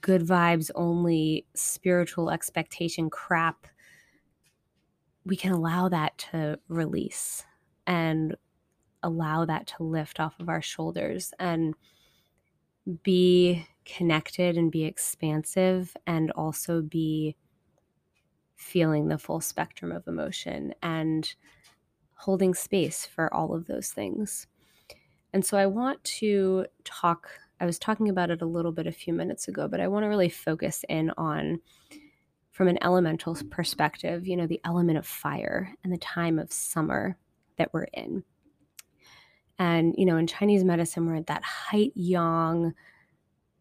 good 0.00 0.22
vibes 0.22 0.70
only 0.74 1.44
spiritual 1.54 2.30
expectation 2.30 3.10
crap 3.10 3.66
we 5.24 5.36
can 5.36 5.52
allow 5.52 5.88
that 5.88 6.16
to 6.18 6.58
release 6.68 7.44
and 7.86 8.36
allow 9.02 9.44
that 9.44 9.66
to 9.66 9.82
lift 9.82 10.20
off 10.20 10.38
of 10.38 10.48
our 10.48 10.62
shoulders 10.62 11.32
and 11.38 11.74
be 13.02 13.66
connected 13.84 14.56
and 14.56 14.70
be 14.70 14.84
expansive 14.84 15.96
and 16.06 16.30
also 16.32 16.82
be 16.82 17.36
feeling 18.56 19.08
the 19.08 19.18
full 19.18 19.40
spectrum 19.40 19.90
of 19.90 20.06
emotion 20.06 20.74
and 20.82 21.34
holding 22.14 22.54
space 22.54 23.06
for 23.06 23.32
all 23.32 23.54
of 23.54 23.66
those 23.66 23.90
things. 23.90 24.46
And 25.34 25.44
so 25.44 25.58
I 25.58 25.66
want 25.66 26.02
to 26.04 26.64
talk, 26.84 27.28
I 27.60 27.66
was 27.66 27.76
talking 27.76 28.08
about 28.08 28.30
it 28.30 28.40
a 28.40 28.46
little 28.46 28.70
bit 28.70 28.86
a 28.86 28.92
few 28.92 29.12
minutes 29.12 29.48
ago, 29.48 29.66
but 29.66 29.80
I 29.80 29.88
want 29.88 30.04
to 30.04 30.08
really 30.08 30.28
focus 30.28 30.84
in 30.88 31.10
on 31.18 31.60
from 32.52 32.68
an 32.68 32.78
elemental 32.82 33.36
perspective, 33.50 34.28
you 34.28 34.36
know, 34.36 34.46
the 34.46 34.60
element 34.64 34.96
of 34.96 35.04
fire 35.04 35.74
and 35.82 35.92
the 35.92 35.98
time 35.98 36.38
of 36.38 36.52
summer 36.52 37.18
that 37.58 37.74
we're 37.74 37.88
in. 37.92 38.22
And, 39.58 39.92
you 39.98 40.06
know, 40.06 40.16
in 40.18 40.28
Chinese 40.28 40.62
medicine, 40.62 41.04
we're 41.04 41.16
at 41.16 41.26
that 41.26 41.42
height 41.42 41.90
yang. 41.96 42.72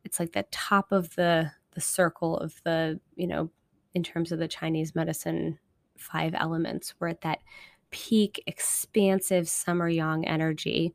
It's 0.04 0.20
like 0.20 0.34
the 0.34 0.46
top 0.52 0.92
of 0.92 1.16
the 1.16 1.52
the 1.72 1.82
circle 1.82 2.38
of 2.38 2.62
the, 2.66 3.00
you 3.16 3.26
know, 3.26 3.50
in 3.96 4.04
terms 4.04 4.32
of 4.32 4.38
the 4.38 4.48
Chinese 4.48 4.94
medicine 4.94 5.58
five 5.98 6.36
elements. 6.36 6.94
We're 7.00 7.08
at 7.08 7.22
that 7.22 7.40
peak, 7.90 8.44
expansive 8.46 9.50
summer 9.50 9.90
yang 9.90 10.28
energy. 10.28 10.94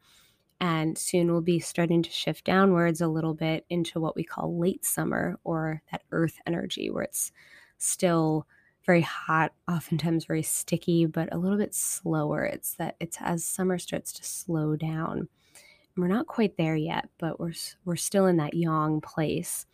And 0.60 0.98
soon 0.98 1.30
we'll 1.30 1.40
be 1.40 1.60
starting 1.60 2.02
to 2.02 2.10
shift 2.10 2.44
downwards 2.44 3.00
a 3.00 3.08
little 3.08 3.34
bit 3.34 3.64
into 3.70 4.00
what 4.00 4.16
we 4.16 4.24
call 4.24 4.58
late 4.58 4.84
summer 4.84 5.38
or 5.44 5.82
that 5.92 6.02
earth 6.10 6.38
energy, 6.46 6.90
where 6.90 7.04
it's 7.04 7.30
still 7.78 8.46
very 8.84 9.02
hot, 9.02 9.52
oftentimes 9.70 10.24
very 10.24 10.42
sticky, 10.42 11.06
but 11.06 11.32
a 11.32 11.38
little 11.38 11.58
bit 11.58 11.74
slower. 11.74 12.44
It's 12.44 12.74
that 12.76 12.96
it's 13.00 13.18
as 13.20 13.44
summer 13.44 13.78
starts 13.78 14.12
to 14.14 14.24
slow 14.24 14.76
down. 14.76 15.18
And 15.18 15.28
we're 15.96 16.08
not 16.08 16.26
quite 16.26 16.56
there 16.56 16.74
yet, 16.76 17.08
but 17.18 17.38
we're 17.38 17.52
we're 17.84 17.96
still 17.96 18.26
in 18.26 18.38
that 18.38 18.54
yang 18.54 19.00
place. 19.00 19.66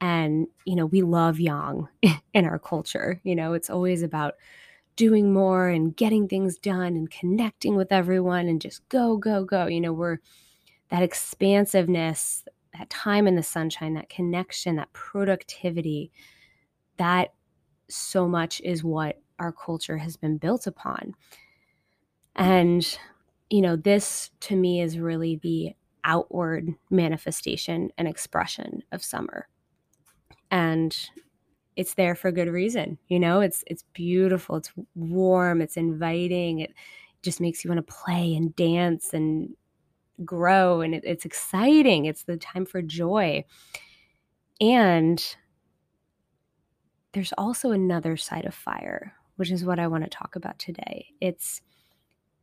And 0.00 0.48
you 0.64 0.76
know, 0.76 0.86
we 0.86 1.00
love 1.02 1.40
yang 1.40 1.88
in 2.34 2.44
our 2.44 2.58
culture. 2.58 3.20
You 3.24 3.36
know, 3.36 3.54
it's 3.54 3.70
always 3.70 4.02
about 4.02 4.34
doing 4.96 5.32
more 5.32 5.68
and 5.68 5.96
getting 5.96 6.28
things 6.28 6.56
done 6.58 6.96
and 6.96 7.10
connecting 7.10 7.76
with 7.76 7.92
everyone 7.92 8.48
and 8.48 8.60
just 8.60 8.88
go 8.88 9.16
go 9.16 9.44
go. 9.44 9.66
You 9.66 9.80
know, 9.80 9.92
we're 9.92 10.18
that 10.90 11.02
expansiveness, 11.02 12.44
that 12.78 12.90
time 12.90 13.26
in 13.26 13.36
the 13.36 13.42
sunshine, 13.42 13.94
that 13.94 14.08
connection, 14.08 14.76
that 14.76 14.92
productivity 14.92 16.12
that 16.96 17.34
so 17.88 18.28
much 18.28 18.60
is 18.62 18.84
what 18.84 19.20
our 19.38 19.52
culture 19.52 19.98
has 19.98 20.16
been 20.16 20.38
built 20.38 20.66
upon. 20.66 21.14
And, 22.36 22.98
you 23.50 23.60
know, 23.60 23.76
this 23.76 24.30
to 24.40 24.56
me 24.56 24.80
is 24.80 24.98
really 24.98 25.36
the 25.42 25.72
outward 26.04 26.74
manifestation 26.90 27.90
and 27.96 28.06
expression 28.06 28.82
of 28.92 29.02
summer. 29.02 29.48
And 30.50 30.96
it's 31.76 31.94
there 31.94 32.14
for 32.14 32.30
good 32.30 32.48
reason. 32.48 32.98
You 33.08 33.18
know, 33.18 33.40
it's 33.40 33.64
it's 33.66 33.84
beautiful, 33.92 34.56
it's 34.56 34.72
warm, 34.94 35.60
it's 35.60 35.76
inviting, 35.76 36.60
it 36.60 36.74
just 37.22 37.40
makes 37.40 37.64
you 37.64 37.70
want 37.70 37.86
to 37.86 37.94
play 37.94 38.34
and 38.34 38.54
dance 38.54 39.12
and 39.12 39.54
grow 40.24 40.80
and 40.80 40.94
it, 40.94 41.02
it's 41.04 41.24
exciting. 41.24 42.04
It's 42.04 42.24
the 42.24 42.36
time 42.36 42.66
for 42.66 42.82
joy. 42.82 43.44
And 44.60 45.36
there's 47.12 47.32
also 47.38 47.70
another 47.70 48.16
side 48.16 48.44
of 48.44 48.54
fire, 48.54 49.14
which 49.36 49.50
is 49.50 49.64
what 49.64 49.78
I 49.78 49.86
want 49.86 50.04
to 50.04 50.10
talk 50.10 50.36
about 50.36 50.58
today. 50.58 51.06
It's 51.20 51.60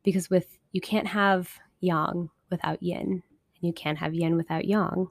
because 0.04 0.30
with 0.30 0.58
you 0.72 0.82
can't 0.82 1.08
have 1.08 1.50
yang 1.80 2.30
without 2.50 2.82
yin, 2.82 3.12
and 3.12 3.24
you 3.62 3.74
can't 3.74 3.98
have 3.98 4.14
yin 4.14 4.36
without 4.36 4.66
yang. 4.66 5.08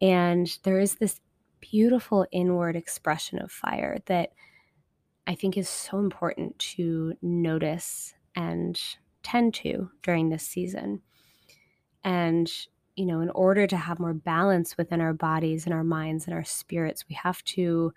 And 0.00 0.58
there 0.64 0.80
is 0.80 0.96
this 0.96 1.20
beautiful 1.62 2.26
inward 2.30 2.76
expression 2.76 3.38
of 3.38 3.50
fire 3.50 3.98
that 4.06 4.32
I 5.26 5.34
think 5.34 5.56
is 5.56 5.68
so 5.68 5.98
important 5.98 6.58
to 6.58 7.14
notice 7.22 8.12
and 8.36 8.78
tend 9.22 9.54
to 9.54 9.90
during 10.02 10.28
this 10.28 10.46
season. 10.46 11.00
And, 12.04 12.52
you 12.96 13.06
know, 13.06 13.20
in 13.20 13.30
order 13.30 13.66
to 13.68 13.76
have 13.76 14.00
more 14.00 14.12
balance 14.12 14.76
within 14.76 15.00
our 15.00 15.14
bodies 15.14 15.64
and 15.64 15.72
our 15.72 15.84
minds 15.84 16.26
and 16.26 16.34
our 16.34 16.44
spirits, 16.44 17.04
we 17.08 17.14
have 17.14 17.42
to 17.44 17.92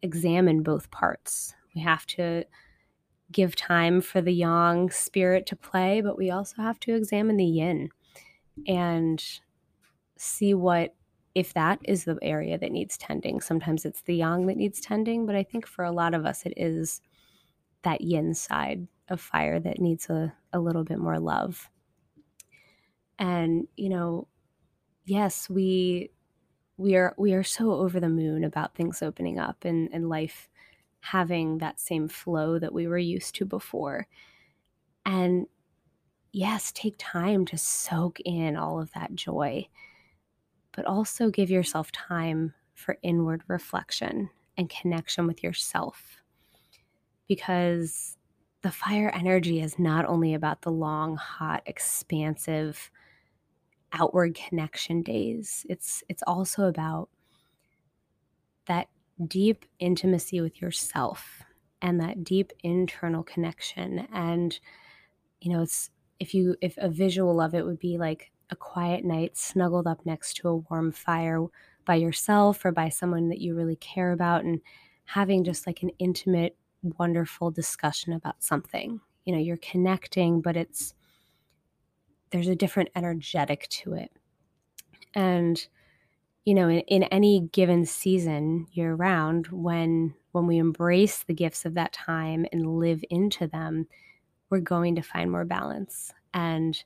examine 0.00 0.62
both 0.62 0.90
parts. 0.90 1.54
We 1.74 1.82
have 1.82 2.06
to 2.06 2.44
give 3.30 3.54
time 3.54 4.00
for 4.00 4.20
the 4.20 4.32
yang 4.32 4.90
spirit 4.90 5.46
to 5.46 5.56
play, 5.56 6.00
but 6.00 6.18
we 6.18 6.30
also 6.30 6.62
have 6.62 6.80
to 6.80 6.94
examine 6.94 7.36
the 7.36 7.44
yin 7.44 7.90
and 8.66 9.22
see 10.16 10.54
what 10.54 10.94
if 11.34 11.54
that 11.54 11.78
is 11.84 12.04
the 12.04 12.18
area 12.22 12.58
that 12.58 12.72
needs 12.72 12.98
tending. 12.98 13.40
Sometimes 13.40 13.84
it's 13.84 14.02
the 14.02 14.16
yang 14.16 14.46
that 14.46 14.56
needs 14.56 14.80
tending, 14.80 15.26
but 15.26 15.34
I 15.34 15.42
think 15.42 15.66
for 15.66 15.84
a 15.84 15.92
lot 15.92 16.14
of 16.14 16.26
us 16.26 16.44
it 16.44 16.52
is 16.56 17.00
that 17.82 18.02
yin 18.02 18.34
side 18.34 18.86
of 19.08 19.20
fire 19.20 19.58
that 19.60 19.80
needs 19.80 20.08
a, 20.10 20.32
a 20.52 20.60
little 20.60 20.84
bit 20.84 20.98
more 20.98 21.18
love. 21.18 21.68
And, 23.18 23.66
you 23.76 23.88
know, 23.88 24.28
yes, 25.04 25.48
we 25.48 26.10
we 26.76 26.96
are 26.96 27.14
we 27.16 27.34
are 27.34 27.44
so 27.44 27.72
over 27.72 28.00
the 28.00 28.08
moon 28.08 28.44
about 28.44 28.74
things 28.74 29.02
opening 29.02 29.38
up 29.38 29.64
and, 29.64 29.88
and 29.92 30.08
life 30.08 30.48
having 31.00 31.58
that 31.58 31.80
same 31.80 32.08
flow 32.08 32.58
that 32.58 32.72
we 32.72 32.86
were 32.86 32.98
used 32.98 33.34
to 33.36 33.44
before. 33.44 34.06
And 35.04 35.46
yes, 36.32 36.72
take 36.72 36.94
time 36.98 37.44
to 37.46 37.58
soak 37.58 38.20
in 38.20 38.56
all 38.56 38.80
of 38.80 38.92
that 38.92 39.14
joy, 39.14 39.68
but 40.72 40.86
also 40.86 41.30
give 41.30 41.50
yourself 41.50 41.92
time 41.92 42.54
for 42.74 42.98
inward 43.02 43.42
reflection 43.48 44.30
and 44.56 44.70
connection 44.70 45.26
with 45.26 45.42
yourself. 45.42 46.22
Because 47.28 48.16
the 48.62 48.70
fire 48.70 49.10
energy 49.14 49.60
is 49.60 49.78
not 49.78 50.06
only 50.06 50.34
about 50.34 50.62
the 50.62 50.70
long, 50.70 51.16
hot, 51.16 51.62
expansive 51.66 52.90
outward 53.92 54.34
connection 54.34 55.02
days. 55.02 55.66
It's 55.68 56.02
it's 56.08 56.22
also 56.26 56.66
about 56.66 57.08
that 58.66 58.88
deep 59.26 59.64
intimacy 59.78 60.40
with 60.40 60.60
yourself 60.60 61.42
and 61.80 62.00
that 62.00 62.24
deep 62.24 62.52
internal 62.62 63.22
connection 63.22 64.06
and 64.12 64.58
you 65.40 65.52
know 65.52 65.62
it's 65.62 65.90
if 66.18 66.32
you 66.32 66.56
if 66.60 66.76
a 66.78 66.88
visual 66.88 67.40
of 67.40 67.54
it 67.54 67.64
would 67.66 67.78
be 67.78 67.98
like 67.98 68.30
a 68.52 68.56
quiet 68.56 69.04
night 69.04 69.36
snuggled 69.36 69.86
up 69.86 70.04
next 70.04 70.34
to 70.34 70.48
a 70.48 70.56
warm 70.56 70.92
fire 70.92 71.44
by 71.84 71.94
yourself 71.96 72.64
or 72.64 72.72
by 72.72 72.88
someone 72.88 73.28
that 73.28 73.40
you 73.40 73.54
really 73.54 73.76
care 73.76 74.12
about 74.12 74.44
and 74.44 74.60
having 75.04 75.42
just 75.42 75.66
like 75.66 75.82
an 75.82 75.90
intimate 75.98 76.56
wonderful 76.98 77.50
discussion 77.50 78.12
about 78.12 78.42
something 78.42 79.00
you 79.24 79.32
know 79.32 79.40
you're 79.40 79.56
connecting 79.58 80.40
but 80.40 80.56
it's 80.56 80.94
there's 82.30 82.48
a 82.48 82.56
different 82.56 82.88
energetic 82.96 83.68
to 83.68 83.94
it 83.94 84.10
and 85.14 85.68
you 86.44 86.54
know 86.54 86.68
in, 86.68 86.80
in 86.80 87.04
any 87.04 87.48
given 87.52 87.84
season 87.84 88.66
year 88.72 88.94
round 88.94 89.46
when 89.48 90.14
when 90.32 90.46
we 90.46 90.58
embrace 90.58 91.22
the 91.22 91.34
gifts 91.34 91.64
of 91.64 91.74
that 91.74 91.92
time 91.92 92.44
and 92.52 92.78
live 92.78 93.04
into 93.10 93.46
them 93.46 93.86
we're 94.52 94.60
going 94.60 94.94
to 94.94 95.02
find 95.02 95.30
more 95.30 95.46
balance. 95.46 96.12
And 96.34 96.78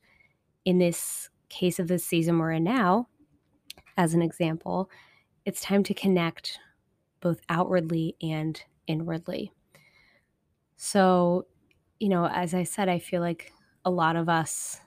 in 0.65 0.79
this 0.79 1.29
case 1.49 1.79
of 1.79 1.88
the 1.88 1.99
season 1.99 2.38
we're 2.38 2.53
in 2.53 2.65
now, 2.65 3.09
as 3.97 4.15
an 4.15 4.23
example, 4.23 4.91
it's 5.45 5.61
time 5.61 5.83
to 5.85 5.95
connect 5.95 6.59
both 7.21 7.41
outwardly 7.49 8.17
and 8.23 8.62
inwardly. 8.87 9.53
So, 10.76 11.47
you 11.99 12.09
know, 12.09 12.26
as 12.26 12.55
I 12.55 12.65
said, 12.65 12.88
I 12.88 12.99
feel 12.99 13.21
like 13.21 13.53
a 13.85 13.91
lot 13.91 14.17
of 14.17 14.29
us, 14.29 14.81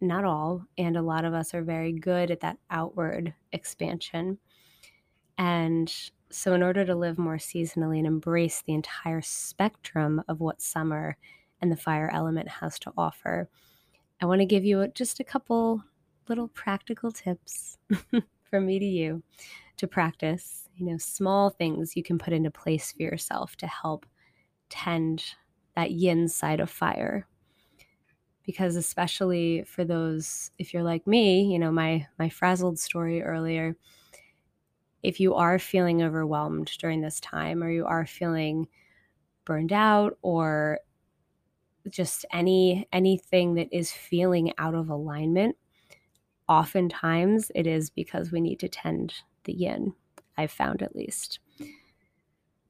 not 0.00 0.24
all, 0.24 0.64
and 0.78 0.96
a 0.96 1.02
lot 1.02 1.24
of 1.24 1.34
us 1.34 1.54
are 1.54 1.62
very 1.62 1.92
good 1.92 2.30
at 2.30 2.40
that 2.40 2.58
outward 2.70 3.34
expansion. 3.52 4.38
And 5.38 5.92
so, 6.30 6.54
in 6.54 6.62
order 6.62 6.84
to 6.84 6.94
live 6.94 7.18
more 7.18 7.36
seasonally 7.36 7.98
and 7.98 8.06
embrace 8.06 8.62
the 8.62 8.74
entire 8.74 9.22
spectrum 9.22 10.22
of 10.28 10.40
what 10.40 10.62
summer 10.62 11.16
and 11.60 11.70
the 11.72 11.76
fire 11.76 12.10
element 12.12 12.48
has 12.48 12.78
to 12.80 12.92
offer. 12.96 13.48
I 14.20 14.26
want 14.26 14.40
to 14.40 14.46
give 14.46 14.64
you 14.64 14.86
just 14.88 15.20
a 15.20 15.24
couple 15.24 15.82
little 16.28 16.48
practical 16.48 17.12
tips 17.12 17.78
from 18.50 18.66
me 18.66 18.78
to 18.78 18.84
you 18.84 19.22
to 19.76 19.86
practice, 19.86 20.68
you 20.76 20.86
know, 20.86 20.98
small 20.98 21.50
things 21.50 21.96
you 21.96 22.02
can 22.02 22.18
put 22.18 22.32
into 22.32 22.50
place 22.50 22.92
for 22.92 23.02
yourself 23.02 23.56
to 23.56 23.66
help 23.66 24.06
tend 24.70 25.24
that 25.76 25.92
yin 25.92 26.28
side 26.28 26.60
of 26.60 26.70
fire. 26.70 27.26
Because 28.44 28.76
especially 28.76 29.64
for 29.64 29.84
those 29.84 30.52
if 30.58 30.72
you're 30.72 30.84
like 30.84 31.06
me, 31.06 31.52
you 31.52 31.58
know, 31.58 31.72
my 31.72 32.06
my 32.18 32.28
frazzled 32.28 32.78
story 32.78 33.22
earlier, 33.22 33.76
if 35.02 35.20
you 35.20 35.34
are 35.34 35.58
feeling 35.58 36.02
overwhelmed 36.02 36.70
during 36.78 37.00
this 37.00 37.20
time 37.20 37.62
or 37.62 37.70
you 37.70 37.84
are 37.86 38.06
feeling 38.06 38.68
burned 39.44 39.72
out 39.72 40.18
or 40.22 40.80
just 41.90 42.24
any 42.32 42.86
anything 42.92 43.54
that 43.54 43.68
is 43.72 43.92
feeling 43.92 44.52
out 44.58 44.74
of 44.74 44.88
alignment 44.88 45.56
oftentimes 46.48 47.50
it 47.54 47.66
is 47.66 47.90
because 47.90 48.30
we 48.30 48.40
need 48.40 48.60
to 48.60 48.68
tend 48.68 49.14
the 49.44 49.52
yin 49.52 49.92
i've 50.36 50.50
found 50.50 50.82
at 50.82 50.94
least. 50.94 51.40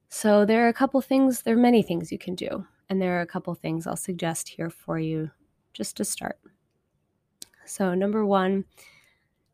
So 0.09 0.45
there 0.45 0.65
are 0.65 0.69
a 0.69 0.73
couple 0.75 1.01
things 1.01 1.43
there 1.43 1.55
are 1.55 1.59
many 1.59 1.83
things 1.83 2.13
you 2.13 2.19
can 2.19 2.35
do 2.35 2.67
and 2.89 3.03
there 3.03 3.19
are 3.19 3.23
a 3.23 3.27
couple 3.27 3.55
things 3.55 3.87
i'll 3.87 3.97
suggest 3.97 4.49
here 4.49 4.71
for 4.71 4.99
you 4.99 5.31
just 5.73 5.97
to 5.99 6.05
start. 6.05 6.39
So 7.67 7.95
number 7.95 8.25
one 8.25 8.65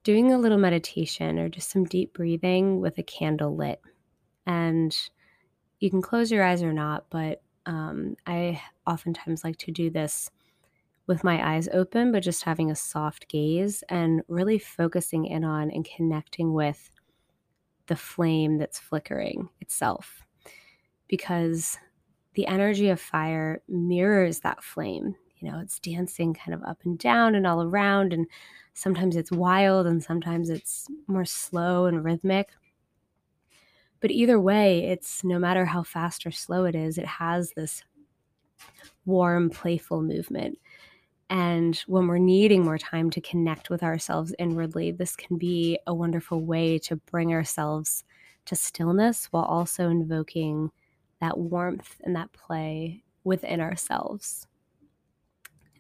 doing 0.05 0.33
a 0.33 0.39
little 0.39 0.59
meditation 0.59 1.39
or 1.39 1.49
just 1.49 1.71
some 1.71 1.85
deep 1.85 2.13
breathing 2.13 2.81
with 2.81 2.99
a 2.99 3.03
candle 3.03 3.57
lit. 3.57 3.81
And 4.47 4.97
you 5.79 5.91
can 5.91 6.03
close 6.03 6.31
your 6.31 6.45
eyes 6.45 6.63
or 6.63 6.73
not 6.73 7.07
but 7.11 7.43
um, 7.67 8.17
I 8.27 8.61
oftentimes 8.87 9.45
like 9.45 9.57
to 9.59 9.71
do 9.71 9.91
this 9.91 10.31
with 11.07 11.25
my 11.25 11.55
eyes 11.55 11.69
open, 11.73 12.13
but 12.13 12.23
just 12.23 12.45
having 12.45 12.71
a 12.71 12.77
soft 12.77 13.29
gaze 13.29 13.83
and 13.89 14.23
really 14.29 14.59
focusing 14.59 15.27
in 15.27 15.45
on 15.45 15.71
and 15.71 15.89
connecting 15.97 16.53
with 16.53 16.91
the 17.87 17.97
flame 17.97 18.59
that's 18.59 18.79
flickering 18.79 19.49
itself. 19.61 20.23
Because 21.09 21.79
the 22.35 22.47
energy 22.47 22.89
of 22.89 23.01
fire 23.01 23.63
mirrors 23.69 24.41
that 24.41 24.63
flame. 24.63 25.15
You 25.37 25.51
know, 25.51 25.59
it's 25.59 25.79
dancing 25.81 26.35
kind 26.35 26.55
of 26.55 26.63
up 26.63 26.79
and 26.85 26.99
down 26.99 27.35
and 27.35 27.47
all 27.47 27.63
around, 27.63 28.13
and 28.13 28.27
sometimes 28.75 29.17
it's 29.17 29.33
wild 29.33 29.87
and 29.87 30.03
sometimes 30.03 30.49
it's 30.49 30.87
more 31.09 31.25
slow 31.25 31.87
and 31.87 32.05
rhythmic. 32.05 32.51
But 34.01 34.11
either 34.11 34.41
way, 34.41 34.85
it's 34.85 35.23
no 35.23 35.39
matter 35.39 35.65
how 35.65 35.83
fast 35.83 36.27
or 36.27 36.31
slow 36.31 36.65
it 36.65 36.75
is, 36.75 36.99
it 36.99 37.07
has 37.07 37.53
this 37.55 37.85
warm, 39.05 39.51
playful 39.51 40.03
movement. 40.03 40.59
And 41.31 41.77
when 41.87 42.07
we're 42.07 42.19
needing 42.19 42.65
more 42.65 42.79
time 42.79 43.09
to 43.11 43.21
connect 43.21 43.71
with 43.71 43.83
ourselves 43.83 44.35
inwardly, 44.39 44.91
this 44.91 45.17
can 45.17 45.39
be 45.39 45.79
a 45.87 45.95
wonderful 45.95 46.43
way 46.43 46.79
to 46.81 46.97
bring 46.97 47.33
ourselves 47.33 48.05
to 48.47 48.55
stillness 48.55 49.27
while 49.31 49.45
also 49.45 49.89
invoking 49.89 50.71
that 51.21 51.39
warmth 51.39 51.97
and 52.05 52.17
that 52.17 52.33
play 52.33 53.03
within 53.25 53.61
ourselves. 53.61 54.47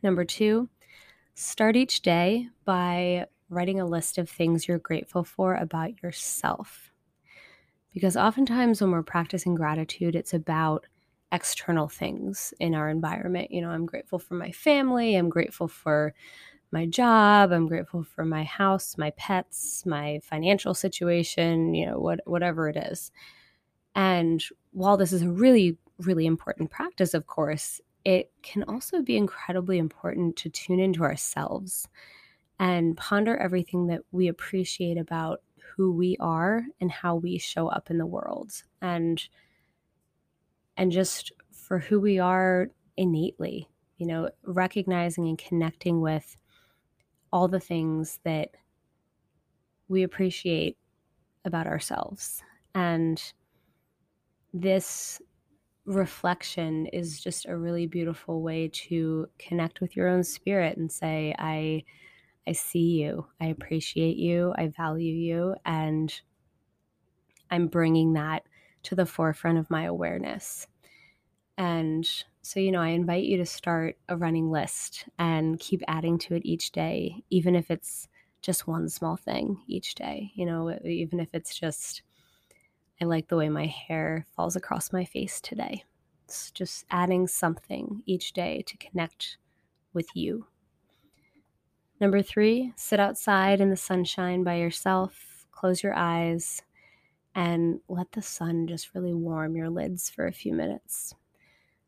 Number 0.02 0.24
two, 0.24 0.68
start 1.34 1.76
each 1.76 2.00
day 2.02 2.48
by 2.64 3.26
writing 3.50 3.80
a 3.80 3.86
list 3.86 4.18
of 4.18 4.30
things 4.30 4.66
you're 4.66 4.78
grateful 4.78 5.24
for 5.24 5.54
about 5.54 6.02
yourself. 6.02 6.92
Because 7.92 8.16
oftentimes 8.16 8.80
when 8.80 8.90
we're 8.90 9.02
practicing 9.02 9.54
gratitude, 9.54 10.16
it's 10.16 10.32
about 10.32 10.86
external 11.32 11.88
things 11.88 12.54
in 12.60 12.74
our 12.74 12.88
environment. 12.88 13.50
You 13.50 13.62
know, 13.62 13.70
I'm 13.70 13.86
grateful 13.86 14.18
for 14.18 14.34
my 14.34 14.52
family, 14.52 15.16
I'm 15.16 15.30
grateful 15.30 15.66
for 15.66 16.14
my 16.70 16.86
job, 16.86 17.52
I'm 17.52 17.66
grateful 17.66 18.02
for 18.02 18.24
my 18.24 18.44
house, 18.44 18.96
my 18.96 19.10
pets, 19.16 19.84
my 19.86 20.20
financial 20.22 20.74
situation, 20.74 21.74
you 21.74 21.86
know, 21.86 21.98
what 21.98 22.20
whatever 22.26 22.68
it 22.68 22.76
is. 22.76 23.10
And 23.94 24.42
while 24.72 24.96
this 24.96 25.12
is 25.12 25.22
a 25.22 25.30
really 25.30 25.76
really 25.98 26.26
important 26.26 26.70
practice, 26.70 27.14
of 27.14 27.26
course, 27.26 27.80
it 28.04 28.30
can 28.42 28.64
also 28.64 29.02
be 29.02 29.16
incredibly 29.16 29.78
important 29.78 30.36
to 30.36 30.50
tune 30.50 30.80
into 30.80 31.02
ourselves 31.02 31.88
and 32.58 32.96
ponder 32.96 33.36
everything 33.36 33.86
that 33.86 34.02
we 34.10 34.28
appreciate 34.28 34.98
about 34.98 35.40
who 35.76 35.92
we 35.92 36.16
are 36.20 36.64
and 36.80 36.90
how 36.90 37.16
we 37.16 37.38
show 37.38 37.68
up 37.68 37.90
in 37.90 37.98
the 37.98 38.06
world 38.06 38.52
and 38.80 39.28
and 40.76 40.92
just 40.92 41.32
for 41.50 41.78
who 41.78 42.00
we 42.00 42.18
are 42.18 42.68
innately 42.96 43.68
you 43.96 44.06
know 44.06 44.28
recognizing 44.44 45.28
and 45.28 45.38
connecting 45.38 46.00
with 46.00 46.36
all 47.32 47.48
the 47.48 47.60
things 47.60 48.18
that 48.24 48.50
we 49.88 50.02
appreciate 50.02 50.76
about 51.44 51.66
ourselves. 51.66 52.42
And 52.74 53.22
this 54.52 55.20
reflection 55.84 56.86
is 56.86 57.20
just 57.20 57.46
a 57.46 57.56
really 57.56 57.86
beautiful 57.86 58.42
way 58.42 58.68
to 58.72 59.28
connect 59.38 59.80
with 59.80 59.96
your 59.96 60.08
own 60.08 60.22
spirit 60.22 60.76
and 60.76 60.90
say 60.90 61.34
i 61.38 61.82
I 62.44 62.52
see 62.52 63.00
you, 63.00 63.28
I 63.40 63.46
appreciate 63.46 64.16
you, 64.16 64.52
I 64.58 64.66
value 64.66 65.14
you, 65.14 65.54
and 65.64 66.12
I'm 67.52 67.68
bringing 67.68 68.14
that 68.14 68.42
to 68.84 68.94
the 68.94 69.06
forefront 69.06 69.58
of 69.58 69.70
my 69.70 69.84
awareness. 69.84 70.66
And 71.58 72.08
so, 72.42 72.60
you 72.60 72.72
know, 72.72 72.80
I 72.80 72.88
invite 72.88 73.24
you 73.24 73.36
to 73.38 73.46
start 73.46 73.96
a 74.08 74.16
running 74.16 74.50
list 74.50 75.06
and 75.18 75.58
keep 75.60 75.82
adding 75.86 76.18
to 76.20 76.34
it 76.34 76.44
each 76.44 76.72
day, 76.72 77.22
even 77.30 77.54
if 77.54 77.70
it's 77.70 78.08
just 78.40 78.66
one 78.66 78.88
small 78.88 79.16
thing 79.16 79.62
each 79.68 79.94
day, 79.94 80.32
you 80.34 80.44
know, 80.44 80.76
even 80.84 81.20
if 81.20 81.28
it's 81.32 81.56
just, 81.56 82.02
I 83.00 83.04
like 83.04 83.28
the 83.28 83.36
way 83.36 83.48
my 83.48 83.66
hair 83.66 84.26
falls 84.34 84.56
across 84.56 84.92
my 84.92 85.04
face 85.04 85.40
today. 85.40 85.84
It's 86.24 86.50
just 86.50 86.84
adding 86.90 87.28
something 87.28 88.02
each 88.06 88.32
day 88.32 88.64
to 88.66 88.76
connect 88.78 89.36
with 89.92 90.08
you 90.14 90.46
Number 92.02 92.20
three, 92.20 92.72
sit 92.74 92.98
outside 92.98 93.60
in 93.60 93.70
the 93.70 93.76
sunshine 93.76 94.42
by 94.42 94.56
yourself, 94.56 95.46
close 95.52 95.84
your 95.84 95.94
eyes 95.94 96.60
and 97.34 97.80
let 97.88 98.12
the 98.12 98.22
sun 98.22 98.66
just 98.66 98.94
really 98.94 99.14
warm 99.14 99.56
your 99.56 99.70
lids 99.70 100.10
for 100.10 100.26
a 100.26 100.32
few 100.32 100.52
minutes. 100.52 101.14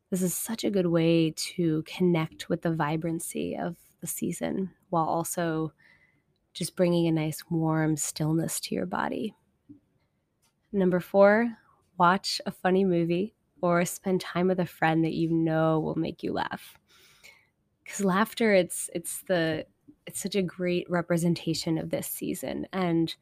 This 0.09 0.21
is 0.21 0.35
such 0.35 0.63
a 0.63 0.71
good 0.71 0.87
way 0.87 1.31
to 1.35 1.83
connect 1.83 2.49
with 2.49 2.61
the 2.61 2.73
vibrancy 2.73 3.57
of 3.57 3.75
the 4.01 4.07
season 4.07 4.71
while 4.89 5.05
also 5.05 5.73
just 6.53 6.75
bringing 6.75 7.07
a 7.07 7.11
nice 7.11 7.43
warm 7.49 7.97
stillness 7.97 8.59
to 8.61 8.75
your 8.75 8.85
body. 8.85 9.35
Number 10.71 10.99
four, 10.99 11.57
watch 11.97 12.39
a 12.45 12.51
funny 12.51 12.85
movie 12.85 13.35
or 13.61 13.83
spend 13.85 14.21
time 14.21 14.47
with 14.47 14.59
a 14.59 14.65
friend 14.65 15.03
that 15.03 15.13
you 15.13 15.29
know 15.29 15.79
will 15.79 15.95
make 15.95 16.23
you 16.23 16.33
laugh. 16.33 16.77
Because 17.83 18.03
laughter, 18.03 18.53
it's 18.53 18.89
it's 18.93 19.21
the 19.23 19.65
it's 20.05 20.21
such 20.21 20.35
a 20.35 20.41
great 20.41 20.89
representation 20.89 21.77
of 21.77 21.89
this 21.89 22.07
season 22.07 22.67
and 22.71 23.15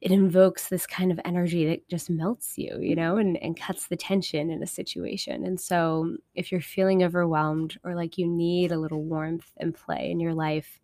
it 0.00 0.12
invokes 0.12 0.68
this 0.68 0.86
kind 0.86 1.10
of 1.10 1.20
energy 1.24 1.66
that 1.66 1.88
just 1.88 2.08
melts 2.08 2.56
you, 2.56 2.78
you 2.80 2.94
know, 2.94 3.16
and, 3.16 3.36
and 3.42 3.58
cuts 3.58 3.88
the 3.88 3.96
tension 3.96 4.48
in 4.50 4.62
a 4.62 4.66
situation. 4.66 5.44
And 5.44 5.60
so, 5.60 6.16
if 6.34 6.52
you're 6.52 6.60
feeling 6.60 7.02
overwhelmed 7.02 7.78
or 7.82 7.96
like 7.96 8.16
you 8.16 8.26
need 8.28 8.70
a 8.70 8.78
little 8.78 9.02
warmth 9.02 9.50
and 9.56 9.74
play 9.74 10.10
in 10.10 10.20
your 10.20 10.34
life, 10.34 10.78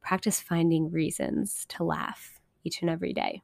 practice 0.00 0.40
finding 0.40 0.90
reasons 0.90 1.64
to 1.70 1.82
laugh 1.82 2.40
each 2.62 2.80
and 2.80 2.90
every 2.90 3.12
day. 3.12 3.42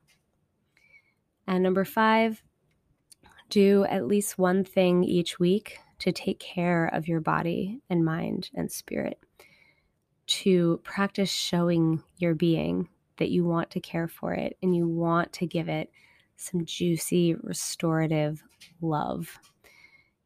And 1.46 1.62
number 1.62 1.85
five, 1.85 2.42
do 3.49 3.85
at 3.87 4.07
least 4.07 4.38
one 4.38 4.62
thing 4.62 5.03
each 5.03 5.40
week 5.40 5.79
to 5.99 6.12
take 6.12 6.38
care 6.38 6.87
of 6.87 7.09
your 7.09 7.20
body 7.20 7.81
and 7.90 8.05
mind 8.05 8.51
and 8.55 8.70
spirit, 8.70 9.18
to 10.27 10.81
practice 10.85 11.31
showing 11.31 12.01
your 12.18 12.37
being 12.37 12.88
that 13.20 13.30
you 13.30 13.44
want 13.44 13.70
to 13.70 13.80
care 13.80 14.09
for 14.09 14.35
it 14.35 14.59
and 14.62 14.74
you 14.74 14.88
want 14.88 15.33
to 15.35 15.46
give 15.46 15.68
it 15.68 15.92
some 16.37 16.64
juicy, 16.64 17.37
restorative 17.37 18.42
love. 18.80 19.38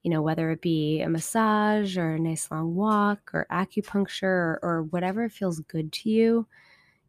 You 0.02 0.10
know, 0.10 0.22
whether 0.22 0.50
it 0.50 0.60
be 0.62 1.00
a 1.00 1.08
massage 1.08 1.98
or 1.98 2.14
a 2.14 2.18
nice 2.20 2.50
long 2.50 2.74
walk 2.74 3.30
or 3.34 3.46
acupuncture 3.50 4.22
or, 4.22 4.60
or 4.62 4.82
whatever 4.84 5.28
feels 5.28 5.60
good 5.60 5.92
to 5.92 6.10
you. 6.10 6.46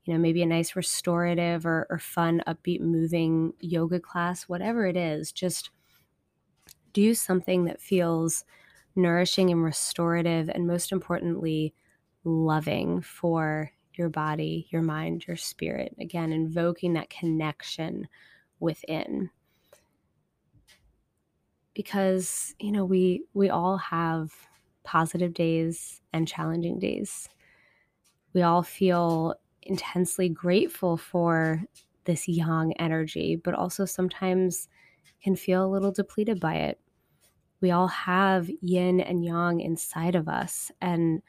You 0.06 0.14
know, 0.14 0.20
maybe 0.20 0.44
a 0.44 0.48
nice 0.48 0.76
restorative 0.76 1.66
or, 1.66 1.88
or 1.90 2.00
fun, 2.00 2.44
upbeat, 2.48 2.82
moving 2.82 3.54
yoga 3.60 4.00
class, 4.00 4.44
whatever 4.44 4.86
it 4.86 4.98
is, 4.98 5.32
just 5.32 5.72
do 6.94 7.14
something 7.14 7.66
that 7.66 7.82
feels 7.82 8.46
nourishing 8.96 9.52
and 9.52 9.64
restorative, 9.64 10.50
and 10.50 10.68
most 10.68 10.92
importantly, 10.92 11.74
loving 12.24 13.02
for 13.02 13.72
your 13.98 14.10
body, 14.10 14.68
your 14.70 14.82
mind, 14.82 15.28
your 15.28 15.38
spirit. 15.38 15.96
Again, 16.00 16.32
invoking 16.32 16.94
that 16.94 17.10
connection 17.10 18.08
within. 18.60 19.30
Because, 21.74 22.56
you 22.60 22.72
know, 22.72 22.86
we 22.86 23.24
we 23.34 23.50
all 23.50 23.78
have 23.78 24.32
positive 24.84 25.34
days 25.34 26.02
and 26.14 26.28
challenging 26.28 26.80
days. 26.80 27.28
We 28.34 28.44
all 28.44 28.64
feel 28.64 29.36
intensely 29.64 30.30
grateful 30.30 30.96
for 30.96 31.64
this 32.06 32.28
yang 32.28 32.74
energy, 32.74 33.36
but 33.36 33.54
also 33.54 33.84
sometimes 33.86 34.70
can 35.24 35.36
feel 35.36 35.66
a 35.66 35.68
little 35.68 35.92
depleted 35.92 36.40
by 36.40 36.56
it. 36.56 36.80
We 37.62 37.72
all 37.72 37.88
have 37.88 38.50
yin 38.62 39.00
and 39.00 39.26
yang 39.26 39.60
inside 39.60 40.16
of 40.16 40.28
us. 40.28 40.72
And 40.82 41.22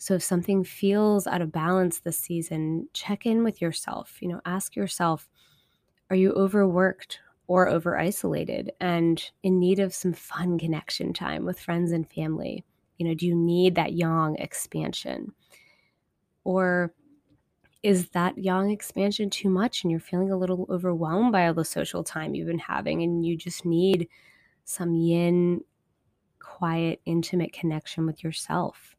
so 0.00 0.14
if 0.14 0.22
something 0.22 0.64
feels 0.64 1.26
out 1.26 1.42
of 1.42 1.52
balance 1.52 1.98
this 1.98 2.16
season, 2.16 2.88
check 2.94 3.26
in 3.26 3.44
with 3.44 3.60
yourself. 3.60 4.16
You 4.22 4.28
know, 4.28 4.40
ask 4.46 4.74
yourself, 4.74 5.28
are 6.08 6.16
you 6.16 6.32
overworked 6.32 7.20
or 7.48 7.68
over 7.68 7.98
isolated 7.98 8.72
and 8.80 9.22
in 9.42 9.60
need 9.60 9.78
of 9.78 9.92
some 9.92 10.14
fun 10.14 10.58
connection 10.58 11.12
time 11.12 11.44
with 11.44 11.60
friends 11.60 11.92
and 11.92 12.08
family? 12.08 12.64
You 12.96 13.08
know, 13.08 13.14
do 13.14 13.26
you 13.26 13.34
need 13.34 13.74
that 13.74 13.92
yang 13.92 14.36
expansion? 14.36 15.34
Or 16.44 16.94
is 17.82 18.08
that 18.10 18.38
yang 18.38 18.70
expansion 18.70 19.28
too 19.28 19.50
much 19.50 19.84
and 19.84 19.90
you're 19.90 20.00
feeling 20.00 20.30
a 20.30 20.38
little 20.38 20.66
overwhelmed 20.70 21.32
by 21.32 21.46
all 21.46 21.52
the 21.52 21.62
social 21.62 22.02
time 22.02 22.34
you've 22.34 22.46
been 22.46 22.58
having 22.58 23.02
and 23.02 23.22
you 23.22 23.36
just 23.36 23.66
need 23.66 24.08
some 24.64 24.94
yin, 24.94 25.60
quiet, 26.38 27.02
intimate 27.04 27.52
connection 27.52 28.06
with 28.06 28.24
yourself? 28.24 28.96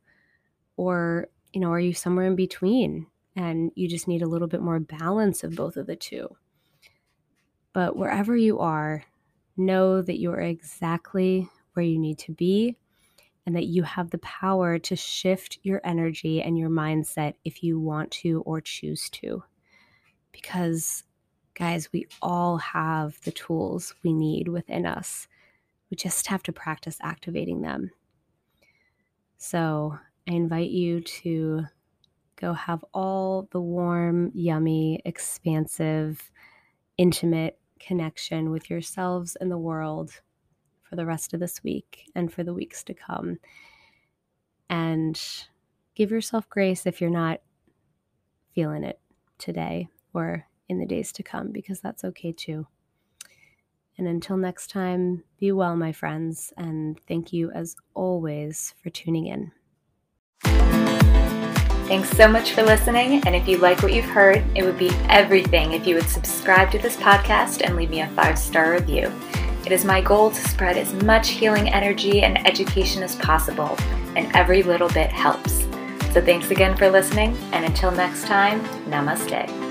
Or, 0.82 1.28
you 1.54 1.62
know, 1.62 1.72
are 1.72 1.80
you 1.80 1.94
somewhere 1.94 2.26
in 2.26 2.36
between 2.36 3.06
and 3.36 3.72
you 3.76 3.88
just 3.88 4.08
need 4.08 4.24
a 4.24 4.28
little 4.28 4.48
bit 4.48 4.64
more 4.64 4.80
balance 4.80 5.44
of 5.44 5.56
both 5.56 5.78
of 5.78 5.86
the 5.86 5.96
two? 5.96 6.36
But 7.72 7.96
wherever 7.96 8.36
you 8.36 8.58
are, 8.58 9.06
know 9.56 10.02
that 10.02 10.18
you 10.18 10.32
are 10.32 10.42
exactly 10.42 11.48
where 11.74 11.86
you 11.86 12.00
need 12.00 12.18
to 12.18 12.32
be 12.32 12.78
and 13.46 13.56
that 13.56 13.68
you 13.68 13.84
have 13.84 14.10
the 14.10 14.18
power 14.18 14.80
to 14.80 14.96
shift 14.96 15.60
your 15.62 15.82
energy 15.84 16.42
and 16.42 16.58
your 16.58 16.72
mindset 16.72 17.36
if 17.46 17.62
you 17.62 17.80
want 17.80 18.10
to 18.10 18.42
or 18.48 18.60
choose 18.60 19.08
to. 19.12 19.44
Because, 20.32 21.04
guys, 21.54 21.94
we 21.94 22.08
all 22.24 22.58
have 22.58 23.22
the 23.22 23.32
tools 23.32 23.94
we 24.04 24.14
need 24.14 24.48
within 24.48 24.88
us. 24.88 25.28
We 25.92 25.96
just 25.96 26.26
have 26.26 26.42
to 26.42 26.52
practice 26.52 26.98
activating 27.04 27.62
them. 27.62 27.92
So, 29.38 30.00
I 30.28 30.34
invite 30.34 30.70
you 30.70 31.02
to 31.02 31.66
go 32.36 32.54
have 32.54 32.84
all 32.94 33.48
the 33.52 33.62
warm, 33.62 34.32
yummy, 34.34 35.02
expansive, 35.06 36.32
intimate 36.98 37.60
connection 37.80 38.52
with 38.52 38.70
yourselves 38.70 39.36
and 39.40 39.52
the 39.52 39.58
world 39.58 40.22
for 40.84 40.96
the 40.96 41.06
rest 41.06 41.34
of 41.34 41.40
this 41.40 41.64
week 41.64 42.10
and 42.16 42.32
for 42.32 42.44
the 42.44 42.54
weeks 42.54 42.84
to 42.84 42.94
come. 42.94 43.40
And 44.70 45.22
give 45.96 46.12
yourself 46.12 46.50
grace 46.50 46.86
if 46.86 47.02
you're 47.02 47.10
not 47.10 47.42
feeling 48.54 48.84
it 48.84 49.00
today 49.38 49.88
or 50.14 50.46
in 50.70 50.80
the 50.80 50.86
days 50.86 51.12
to 51.14 51.24
come, 51.24 51.52
because 51.52 51.82
that's 51.82 52.04
okay 52.04 52.32
too. 52.32 52.68
And 53.98 54.08
until 54.08 54.38
next 54.38 54.70
time, 54.70 55.24
be 55.38 55.52
well, 55.52 55.76
my 55.76 55.92
friends, 55.92 56.54
and 56.58 57.00
thank 57.08 57.34
you 57.34 57.52
as 57.52 57.76
always 57.94 58.74
for 58.82 58.90
tuning 58.90 59.28
in. 59.28 59.52
Thanks 60.44 62.10
so 62.12 62.28
much 62.28 62.54
for 62.54 62.64
listening. 62.64 63.22
And 63.26 63.36
if 63.36 63.48
you 63.48 63.58
like 63.58 63.84
what 63.84 63.94
you've 63.94 64.06
heard, 64.06 64.44
it 64.56 64.64
would 64.64 64.78
be 64.78 64.92
everything 65.10 65.74
if 65.74 65.86
you 65.86 65.96
would 65.96 66.08
subscribe 66.08 66.72
to 66.72 66.80
this 66.80 66.96
podcast 66.96 67.62
and 67.62 67.76
leave 67.76 67.90
me 67.90 68.02
a 68.02 68.08
five 68.12 68.40
star 68.40 68.72
review. 68.72 69.12
It 69.66 69.72
is 69.72 69.86
my 69.86 70.02
goal 70.02 70.32
to 70.32 70.48
spread 70.50 70.78
as 70.78 70.94
much 71.04 71.30
healing 71.30 71.70
energy 71.70 72.24
and 72.24 72.48
education 72.48 73.04
as 73.04 73.16
possible, 73.18 73.78
and 74.16 74.34
every 74.36 74.64
little 74.64 74.90
bit 74.90 75.10
helps. 75.12 75.68
So 76.14 76.22
thanks 76.22 76.50
again 76.50 76.76
for 76.76 76.90
listening, 76.90 77.38
and 77.52 77.66
until 77.66 77.92
next 77.92 78.26
time, 78.26 78.62
namaste. 78.90 79.71